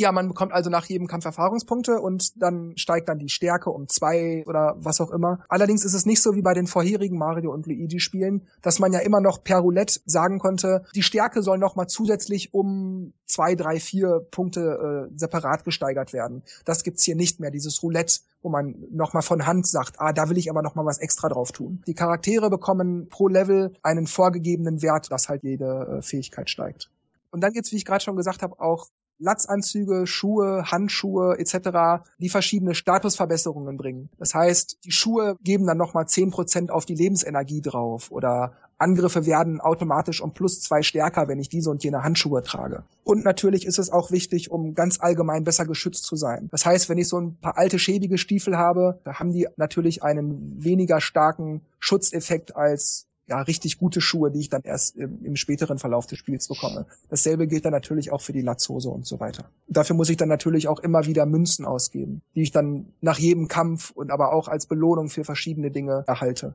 Ja, 0.00 0.12
man 0.12 0.28
bekommt 0.28 0.52
also 0.52 0.70
nach 0.70 0.86
jedem 0.86 1.08
Kampf 1.08 1.26
Erfahrungspunkte 1.26 2.00
und 2.00 2.40
dann 2.40 2.72
steigt 2.76 3.10
dann 3.10 3.18
die 3.18 3.28
Stärke 3.28 3.68
um 3.68 3.86
zwei 3.86 4.44
oder 4.46 4.74
was 4.78 4.98
auch 5.02 5.10
immer. 5.10 5.40
Allerdings 5.48 5.84
ist 5.84 5.92
es 5.92 6.06
nicht 6.06 6.22
so 6.22 6.34
wie 6.34 6.40
bei 6.40 6.54
den 6.54 6.66
vorherigen 6.66 7.18
Mario 7.18 7.52
und 7.52 7.66
Luigi 7.66 8.00
Spielen, 8.00 8.46
dass 8.62 8.78
man 8.78 8.94
ja 8.94 9.00
immer 9.00 9.20
noch 9.20 9.39
per 9.44 9.58
Roulette 9.58 10.00
sagen 10.06 10.38
konnte, 10.38 10.84
die 10.94 11.02
Stärke 11.02 11.42
soll 11.42 11.58
noch 11.58 11.76
mal 11.76 11.86
zusätzlich 11.86 12.54
um 12.54 13.12
zwei, 13.26 13.54
drei, 13.54 13.80
vier 13.80 14.26
Punkte 14.30 15.08
äh, 15.10 15.18
separat 15.18 15.64
gesteigert 15.64 16.12
werden. 16.12 16.42
Das 16.64 16.82
gibt's 16.82 17.04
hier 17.04 17.16
nicht 17.16 17.40
mehr, 17.40 17.50
dieses 17.50 17.82
Roulette, 17.82 18.20
wo 18.42 18.48
man 18.48 18.74
noch 18.90 19.12
mal 19.12 19.22
von 19.22 19.46
Hand 19.46 19.66
sagt, 19.66 19.96
ah, 19.98 20.12
da 20.12 20.28
will 20.28 20.38
ich 20.38 20.50
aber 20.50 20.62
noch 20.62 20.74
mal 20.74 20.84
was 20.84 20.98
extra 20.98 21.28
drauf 21.28 21.52
tun. 21.52 21.82
Die 21.86 21.94
Charaktere 21.94 22.50
bekommen 22.50 23.08
pro 23.08 23.28
Level 23.28 23.72
einen 23.82 24.06
vorgegebenen 24.06 24.82
Wert, 24.82 25.10
dass 25.10 25.28
halt 25.28 25.42
jede 25.42 25.98
äh, 25.98 26.02
Fähigkeit 26.02 26.50
steigt. 26.50 26.90
Und 27.30 27.42
dann 27.42 27.52
gibt's, 27.52 27.70
wie 27.72 27.76
ich 27.76 27.84
gerade 27.84 28.02
schon 28.02 28.16
gesagt 28.16 28.42
habe, 28.42 28.60
auch 28.60 28.88
Latzanzüge, 29.20 30.06
Schuhe, 30.06 30.64
Handschuhe 30.70 31.38
etc., 31.38 32.02
die 32.18 32.30
verschiedene 32.30 32.74
Statusverbesserungen 32.74 33.76
bringen. 33.76 34.08
Das 34.18 34.34
heißt, 34.34 34.78
die 34.84 34.92
Schuhe 34.92 35.36
geben 35.42 35.66
dann 35.66 35.76
nochmal 35.76 36.08
zehn 36.08 36.30
Prozent 36.30 36.70
auf 36.70 36.86
die 36.86 36.94
Lebensenergie 36.94 37.60
drauf 37.60 38.10
oder 38.10 38.54
Angriffe 38.80 39.26
werden 39.26 39.60
automatisch 39.60 40.20
um 40.20 40.32
plus 40.32 40.60
zwei 40.60 40.82
stärker, 40.82 41.28
wenn 41.28 41.38
ich 41.38 41.48
diese 41.48 41.70
und 41.70 41.84
jene 41.84 42.02
Handschuhe 42.02 42.42
trage. 42.42 42.84
Und 43.04 43.24
natürlich 43.24 43.66
ist 43.66 43.78
es 43.78 43.90
auch 43.90 44.10
wichtig, 44.10 44.50
um 44.50 44.74
ganz 44.74 45.00
allgemein 45.00 45.44
besser 45.44 45.66
geschützt 45.66 46.04
zu 46.04 46.16
sein. 46.16 46.48
Das 46.50 46.64
heißt, 46.64 46.88
wenn 46.88 46.98
ich 46.98 47.08
so 47.08 47.20
ein 47.20 47.36
paar 47.36 47.58
alte 47.58 47.78
schäbige 47.78 48.18
Stiefel 48.18 48.56
habe, 48.56 48.98
da 49.04 49.18
haben 49.18 49.32
die 49.32 49.46
natürlich 49.56 50.02
einen 50.02 50.62
weniger 50.62 51.00
starken 51.00 51.60
Schutzeffekt 51.78 52.56
als 52.56 53.06
ja, 53.30 53.40
richtig 53.42 53.78
gute 53.78 54.00
Schuhe, 54.00 54.30
die 54.30 54.40
ich 54.40 54.48
dann 54.48 54.62
erst 54.64 54.96
im, 54.96 55.24
im, 55.24 55.36
späteren 55.36 55.78
Verlauf 55.78 56.06
des 56.06 56.18
Spiels 56.18 56.48
bekomme. 56.48 56.86
Dasselbe 57.10 57.46
gilt 57.46 57.64
dann 57.64 57.72
natürlich 57.72 58.10
auch 58.10 58.20
für 58.20 58.32
die 58.32 58.40
Latzhose 58.40 58.90
und 58.90 59.06
so 59.06 59.20
weiter. 59.20 59.44
Dafür 59.68 59.94
muss 59.94 60.10
ich 60.10 60.16
dann 60.16 60.28
natürlich 60.28 60.66
auch 60.66 60.80
immer 60.80 61.06
wieder 61.06 61.26
Münzen 61.26 61.64
ausgeben, 61.64 62.22
die 62.34 62.42
ich 62.42 62.50
dann 62.50 62.92
nach 63.00 63.18
jedem 63.18 63.46
Kampf 63.46 63.92
und 63.92 64.10
aber 64.10 64.32
auch 64.32 64.48
als 64.48 64.66
Belohnung 64.66 65.10
für 65.10 65.22
verschiedene 65.22 65.70
Dinge 65.70 66.02
erhalte. 66.08 66.54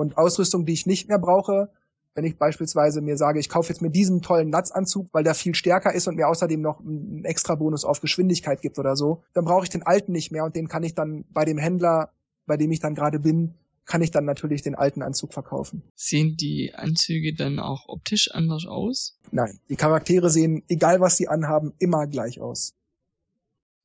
Und 0.00 0.16
Ausrüstung, 0.16 0.64
die 0.64 0.72
ich 0.72 0.86
nicht 0.86 1.08
mehr 1.08 1.18
brauche, 1.18 1.68
wenn 2.14 2.24
ich 2.24 2.38
beispielsweise 2.38 3.02
mir 3.02 3.18
sage, 3.18 3.38
ich 3.38 3.50
kaufe 3.50 3.68
jetzt 3.68 3.82
mir 3.82 3.90
diesen 3.90 4.22
tollen 4.22 4.50
Latzanzug, 4.50 5.10
weil 5.12 5.24
der 5.24 5.34
viel 5.34 5.54
stärker 5.54 5.92
ist 5.92 6.08
und 6.08 6.16
mir 6.16 6.26
außerdem 6.26 6.58
noch 6.58 6.80
einen 6.80 7.26
extra 7.26 7.54
Bonus 7.54 7.84
auf 7.84 8.00
Geschwindigkeit 8.00 8.62
gibt 8.62 8.78
oder 8.78 8.96
so, 8.96 9.22
dann 9.34 9.44
brauche 9.44 9.64
ich 9.64 9.68
den 9.68 9.82
alten 9.82 10.12
nicht 10.12 10.32
mehr 10.32 10.44
und 10.46 10.56
den 10.56 10.68
kann 10.68 10.84
ich 10.84 10.94
dann 10.94 11.26
bei 11.28 11.44
dem 11.44 11.58
Händler, 11.58 12.14
bei 12.46 12.56
dem 12.56 12.72
ich 12.72 12.80
dann 12.80 12.94
gerade 12.94 13.20
bin, 13.20 13.56
kann 13.84 14.00
ich 14.00 14.10
dann 14.10 14.24
natürlich 14.24 14.62
den 14.62 14.74
alten 14.74 15.02
Anzug 15.02 15.34
verkaufen. 15.34 15.82
Sehen 15.94 16.34
die 16.38 16.72
Anzüge 16.74 17.34
dann 17.34 17.58
auch 17.58 17.86
optisch 17.86 18.30
anders 18.30 18.64
aus? 18.64 19.18
Nein, 19.32 19.60
die 19.68 19.76
Charaktere 19.76 20.30
sehen, 20.30 20.62
egal 20.68 21.00
was 21.00 21.18
sie 21.18 21.28
anhaben, 21.28 21.74
immer 21.78 22.06
gleich 22.06 22.40
aus. 22.40 22.72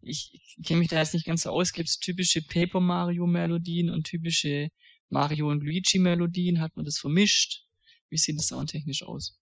Ich, 0.01 0.31
ich 0.33 0.65
kenne 0.65 0.79
mich 0.79 0.87
da 0.87 0.99
jetzt 0.99 1.13
nicht 1.13 1.25
ganz 1.25 1.41
so 1.41 1.49
aus. 1.49 1.73
Gibt 1.73 1.89
es 1.89 1.99
typische 1.99 2.41
Paper 2.41 2.79
Mario 2.79 3.27
Melodien 3.27 3.89
und 3.89 4.05
typische 4.05 4.69
Mario 5.09 5.49
und 5.49 5.63
Luigi 5.63 5.99
Melodien? 5.99 6.61
Hat 6.61 6.75
man 6.75 6.85
das 6.85 6.97
vermischt? 6.97 7.65
Wie 8.09 8.17
sieht 8.17 8.37
das 8.37 8.47
soundtechnisch 8.47 9.03
aus? 9.03 9.39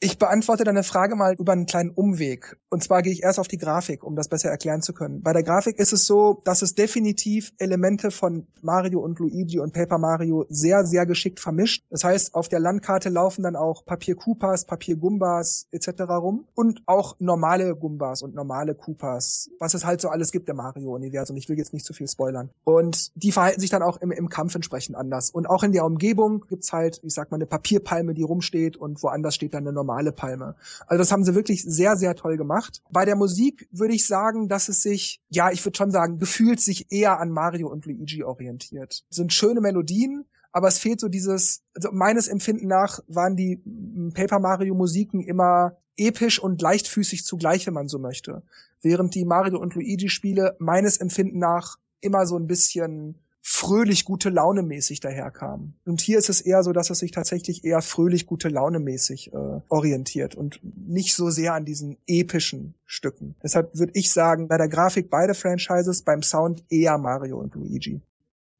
Ich 0.00 0.18
beantworte 0.18 0.64
deine 0.64 0.82
Frage 0.82 1.16
mal 1.16 1.34
über 1.38 1.52
einen 1.52 1.66
kleinen 1.66 1.90
Umweg. 1.90 2.58
Und 2.68 2.82
zwar 2.82 3.00
gehe 3.02 3.12
ich 3.12 3.22
erst 3.22 3.38
auf 3.38 3.48
die 3.48 3.56
Grafik, 3.56 4.04
um 4.04 4.16
das 4.16 4.28
besser 4.28 4.50
erklären 4.50 4.82
zu 4.82 4.92
können. 4.92 5.22
Bei 5.22 5.32
der 5.32 5.42
Grafik 5.42 5.78
ist 5.78 5.92
es 5.92 6.06
so, 6.06 6.42
dass 6.44 6.60
es 6.60 6.74
definitiv 6.74 7.52
Elemente 7.58 8.10
von 8.10 8.46
Mario 8.60 9.00
und 9.00 9.18
Luigi 9.18 9.60
und 9.60 9.72
Paper 9.72 9.98
Mario 9.98 10.44
sehr, 10.48 10.84
sehr 10.84 11.06
geschickt 11.06 11.40
vermischt. 11.40 11.86
Das 11.88 12.04
heißt, 12.04 12.34
auf 12.34 12.48
der 12.48 12.60
Landkarte 12.60 13.08
laufen 13.08 13.44
dann 13.44 13.56
auch 13.56 13.86
Papier 13.86 14.16
Koopas, 14.16 14.66
Papier 14.66 14.96
Gumbas 14.96 15.68
etc. 15.70 16.02
rum 16.08 16.48
und 16.54 16.82
auch 16.86 17.16
normale 17.18 17.74
Gumbas 17.74 18.22
und 18.22 18.34
normale 18.34 18.74
Koopas, 18.74 19.48
was 19.58 19.72
es 19.74 19.86
halt 19.86 20.00
so 20.00 20.08
alles 20.08 20.32
gibt 20.32 20.48
im 20.48 20.56
Mario-Universum. 20.56 21.36
Ich 21.36 21.48
will 21.48 21.56
jetzt 21.56 21.72
nicht 21.72 21.86
zu 21.86 21.94
viel 21.94 22.08
spoilern. 22.08 22.50
Und 22.64 23.12
die 23.14 23.32
verhalten 23.32 23.60
sich 23.60 23.70
dann 23.70 23.82
auch 23.82 23.98
im, 23.98 24.10
im 24.10 24.28
Kampf 24.28 24.54
entsprechend 24.54 24.96
anders. 24.96 25.30
Und 25.30 25.46
auch 25.46 25.62
in 25.62 25.72
der 25.72 25.86
Umgebung 25.86 26.44
gibt's 26.48 26.72
halt, 26.72 27.00
ich 27.02 27.14
sag 27.14 27.30
mal, 27.30 27.36
eine 27.36 27.46
Papierpalme, 27.46 28.12
die 28.12 28.22
rumsteht 28.22 28.76
und 28.76 29.02
woanders 29.02 29.36
steht 29.36 29.54
dann 29.54 29.62
eine 29.62 29.72
normale 29.72 29.83
normale 29.84 30.12
Palme. 30.12 30.56
Also 30.86 30.98
das 30.98 31.12
haben 31.12 31.24
sie 31.24 31.34
wirklich 31.34 31.62
sehr, 31.62 31.96
sehr 31.96 32.14
toll 32.14 32.36
gemacht. 32.36 32.82
Bei 32.90 33.04
der 33.04 33.16
Musik 33.16 33.68
würde 33.70 33.94
ich 33.94 34.06
sagen, 34.06 34.48
dass 34.48 34.68
es 34.68 34.82
sich, 34.82 35.20
ja, 35.28 35.50
ich 35.50 35.64
würde 35.64 35.76
schon 35.76 35.90
sagen, 35.90 36.18
gefühlt 36.18 36.60
sich 36.60 36.90
eher 36.90 37.20
an 37.20 37.30
Mario 37.30 37.68
und 37.68 37.86
Luigi 37.86 38.22
orientiert. 38.24 39.04
Sind 39.10 39.32
schöne 39.32 39.60
Melodien, 39.60 40.24
aber 40.52 40.68
es 40.68 40.78
fehlt 40.78 41.00
so 41.00 41.08
dieses, 41.08 41.62
also 41.74 41.90
meines 41.92 42.28
Empfinden 42.28 42.68
nach 42.68 43.00
waren 43.08 43.36
die 43.36 43.62
Paper 44.14 44.38
Mario 44.38 44.74
Musiken 44.74 45.20
immer 45.20 45.76
episch 45.96 46.38
und 46.38 46.60
leichtfüßig 46.62 47.24
zugleich, 47.24 47.66
wenn 47.66 47.74
man 47.74 47.88
so 47.88 47.98
möchte. 47.98 48.42
Während 48.80 49.14
die 49.14 49.24
Mario 49.24 49.58
und 49.58 49.74
Luigi 49.74 50.08
Spiele 50.08 50.56
meines 50.58 50.98
Empfinden 50.98 51.38
nach 51.38 51.76
immer 52.00 52.26
so 52.26 52.36
ein 52.36 52.46
bisschen 52.46 53.18
fröhlich 53.46 54.06
gute 54.06 54.30
Laune 54.30 54.62
mäßig 54.62 55.00
daherkamen. 55.00 55.74
Und 55.84 56.00
hier 56.00 56.16
ist 56.16 56.30
es 56.30 56.40
eher 56.40 56.62
so, 56.62 56.72
dass 56.72 56.88
es 56.88 57.00
sich 57.00 57.10
tatsächlich 57.10 57.62
eher 57.62 57.82
fröhlich 57.82 58.24
gute 58.24 58.48
Laune 58.48 58.78
mäßig 58.78 59.34
äh, 59.34 59.60
orientiert 59.68 60.34
und 60.34 60.60
nicht 60.62 61.14
so 61.14 61.28
sehr 61.28 61.52
an 61.52 61.66
diesen 61.66 61.98
epischen 62.06 62.74
Stücken. 62.86 63.34
Deshalb 63.42 63.78
würde 63.78 63.92
ich 63.96 64.10
sagen, 64.10 64.48
bei 64.48 64.56
der 64.56 64.68
Grafik 64.68 65.10
beide 65.10 65.34
Franchises, 65.34 66.02
beim 66.02 66.22
Sound 66.22 66.64
eher 66.70 66.96
Mario 66.96 67.38
und 67.38 67.54
Luigi. 67.54 68.00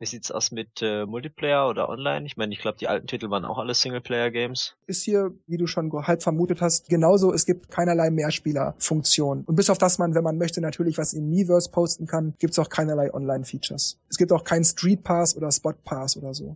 Wie 0.04 0.08
sieht's 0.08 0.30
aus 0.30 0.50
mit 0.50 0.82
äh, 0.82 1.06
Multiplayer 1.06 1.66
oder 1.66 1.88
online? 1.88 2.26
Ich 2.26 2.36
meine, 2.36 2.52
ich 2.52 2.58
glaube, 2.58 2.76
die 2.76 2.88
alten 2.88 3.06
Titel 3.06 3.30
waren 3.30 3.46
auch 3.46 3.56
alle 3.56 3.72
Singleplayer-Games. 3.72 4.76
Ist 4.86 5.02
hier, 5.02 5.32
wie 5.46 5.56
du 5.56 5.66
schon 5.66 5.90
halb 6.06 6.22
vermutet 6.22 6.60
hast, 6.60 6.90
genauso. 6.90 7.32
Es 7.32 7.46
gibt 7.46 7.70
keinerlei 7.70 8.10
Mehrspieler-Funktion. 8.10 9.44
Und 9.46 9.56
bis 9.56 9.70
auf 9.70 9.78
das 9.78 9.96
man, 9.96 10.14
wenn 10.14 10.22
man 10.22 10.36
möchte, 10.36 10.60
natürlich 10.60 10.98
was 10.98 11.14
in 11.14 11.30
Miiverse 11.30 11.70
posten 11.70 12.06
kann, 12.06 12.34
gibt's 12.38 12.58
auch 12.58 12.68
keinerlei 12.68 13.14
Online-Features. 13.14 13.98
Es 14.10 14.18
gibt 14.18 14.30
auch 14.30 14.44
keinen 14.44 14.64
Street 14.64 15.02
Pass 15.04 15.34
oder 15.38 15.50
Spot 15.50 15.72
Pass 15.72 16.18
oder 16.18 16.34
so. 16.34 16.54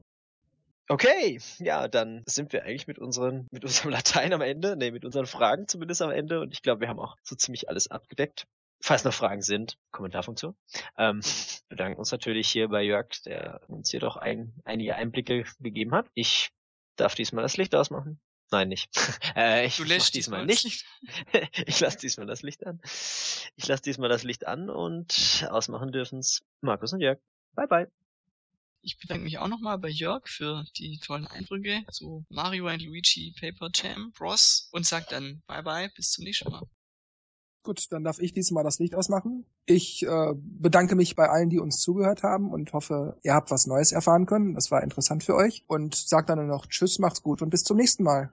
Okay, 0.90 1.40
ja, 1.58 1.88
dann 1.88 2.24
sind 2.26 2.52
wir 2.52 2.64
eigentlich 2.64 2.86
mit 2.86 2.98
unseren, 2.98 3.46
mit 3.50 3.64
unserem 3.64 3.90
Latein 3.92 4.34
am 4.34 4.42
Ende, 4.42 4.76
nee, 4.76 4.90
mit 4.90 5.06
unseren 5.06 5.24
Fragen 5.24 5.68
zumindest 5.68 6.02
am 6.02 6.10
Ende 6.10 6.40
und 6.40 6.52
ich 6.52 6.60
glaube, 6.60 6.82
wir 6.82 6.88
haben 6.88 7.00
auch 7.00 7.16
so 7.22 7.34
ziemlich 7.34 7.70
alles 7.70 7.90
abgedeckt. 7.90 8.46
Falls 8.80 9.04
noch 9.04 9.12
Fragen 9.12 9.42
sind, 9.42 9.76
Kommentarfunktion. 9.90 10.56
Ähm, 10.96 11.20
bedanken 11.68 11.98
uns 11.98 12.12
natürlich 12.12 12.48
hier 12.48 12.68
bei 12.68 12.82
Jörg, 12.82 13.08
der 13.24 13.60
uns 13.68 13.90
hier 13.90 14.00
doch 14.00 14.16
ein, 14.16 14.54
einige 14.64 14.94
Einblicke 14.94 15.44
gegeben 15.58 15.92
hat. 15.94 16.06
Ich 16.14 16.50
darf 16.96 17.14
diesmal 17.14 17.42
das 17.42 17.56
Licht 17.56 17.74
ausmachen. 17.74 18.20
Nein, 18.50 18.68
nicht. 18.68 18.88
äh, 19.36 19.66
ich 19.66 19.76
du 19.76 19.84
diesmal 19.84 20.46
nicht. 20.46 20.84
ich 21.66 21.80
lasse 21.80 21.98
diesmal 21.98 22.26
das 22.26 22.42
Licht 22.42 22.66
an. 22.66 22.80
Ich 23.56 23.66
lasse 23.66 23.82
diesmal 23.82 24.08
das 24.08 24.22
Licht 24.22 24.46
an 24.46 24.70
und 24.70 25.46
ausmachen 25.50 25.92
dürfen's 25.92 26.42
Markus 26.60 26.92
und 26.92 27.00
Jörg. 27.00 27.18
Bye 27.54 27.66
bye. 27.66 27.90
Ich 28.80 28.98
bedanke 28.98 29.24
mich 29.24 29.38
auch 29.38 29.48
nochmal 29.48 29.78
bei 29.78 29.88
Jörg 29.88 30.28
für 30.28 30.64
die 30.76 30.98
tollen 30.98 31.26
Eindrücke 31.26 31.84
zu 31.90 32.24
Mario 32.28 32.68
und 32.68 32.80
Luigi 32.80 33.34
Paper 33.38 33.70
Jam 33.74 34.12
Bros. 34.12 34.68
und 34.72 34.86
sag 34.86 35.08
dann 35.08 35.42
bye 35.46 35.62
bye, 35.62 35.90
bis 35.94 36.12
zum 36.12 36.24
nächsten 36.24 36.50
Mal. 36.50 36.62
Gut, 37.68 37.92
dann 37.92 38.02
darf 38.02 38.18
ich 38.18 38.32
diesmal 38.32 38.64
das 38.64 38.78
Licht 38.78 38.94
ausmachen. 38.94 39.44
Ich 39.66 40.02
äh, 40.02 40.32
bedanke 40.34 40.96
mich 40.96 41.16
bei 41.16 41.28
allen, 41.28 41.50
die 41.50 41.58
uns 41.58 41.82
zugehört 41.82 42.22
haben 42.22 42.50
und 42.50 42.72
hoffe, 42.72 43.18
ihr 43.22 43.34
habt 43.34 43.50
was 43.50 43.66
Neues 43.66 43.92
erfahren 43.92 44.24
können. 44.24 44.54
Das 44.54 44.70
war 44.70 44.82
interessant 44.82 45.22
für 45.22 45.34
euch. 45.34 45.66
Und 45.66 45.94
sag 45.94 46.26
dann 46.28 46.38
nur 46.38 46.46
noch 46.46 46.64
Tschüss, 46.64 46.98
macht's 46.98 47.22
gut 47.22 47.42
und 47.42 47.50
bis 47.50 47.64
zum 47.64 47.76
nächsten 47.76 48.04
Mal. 48.04 48.32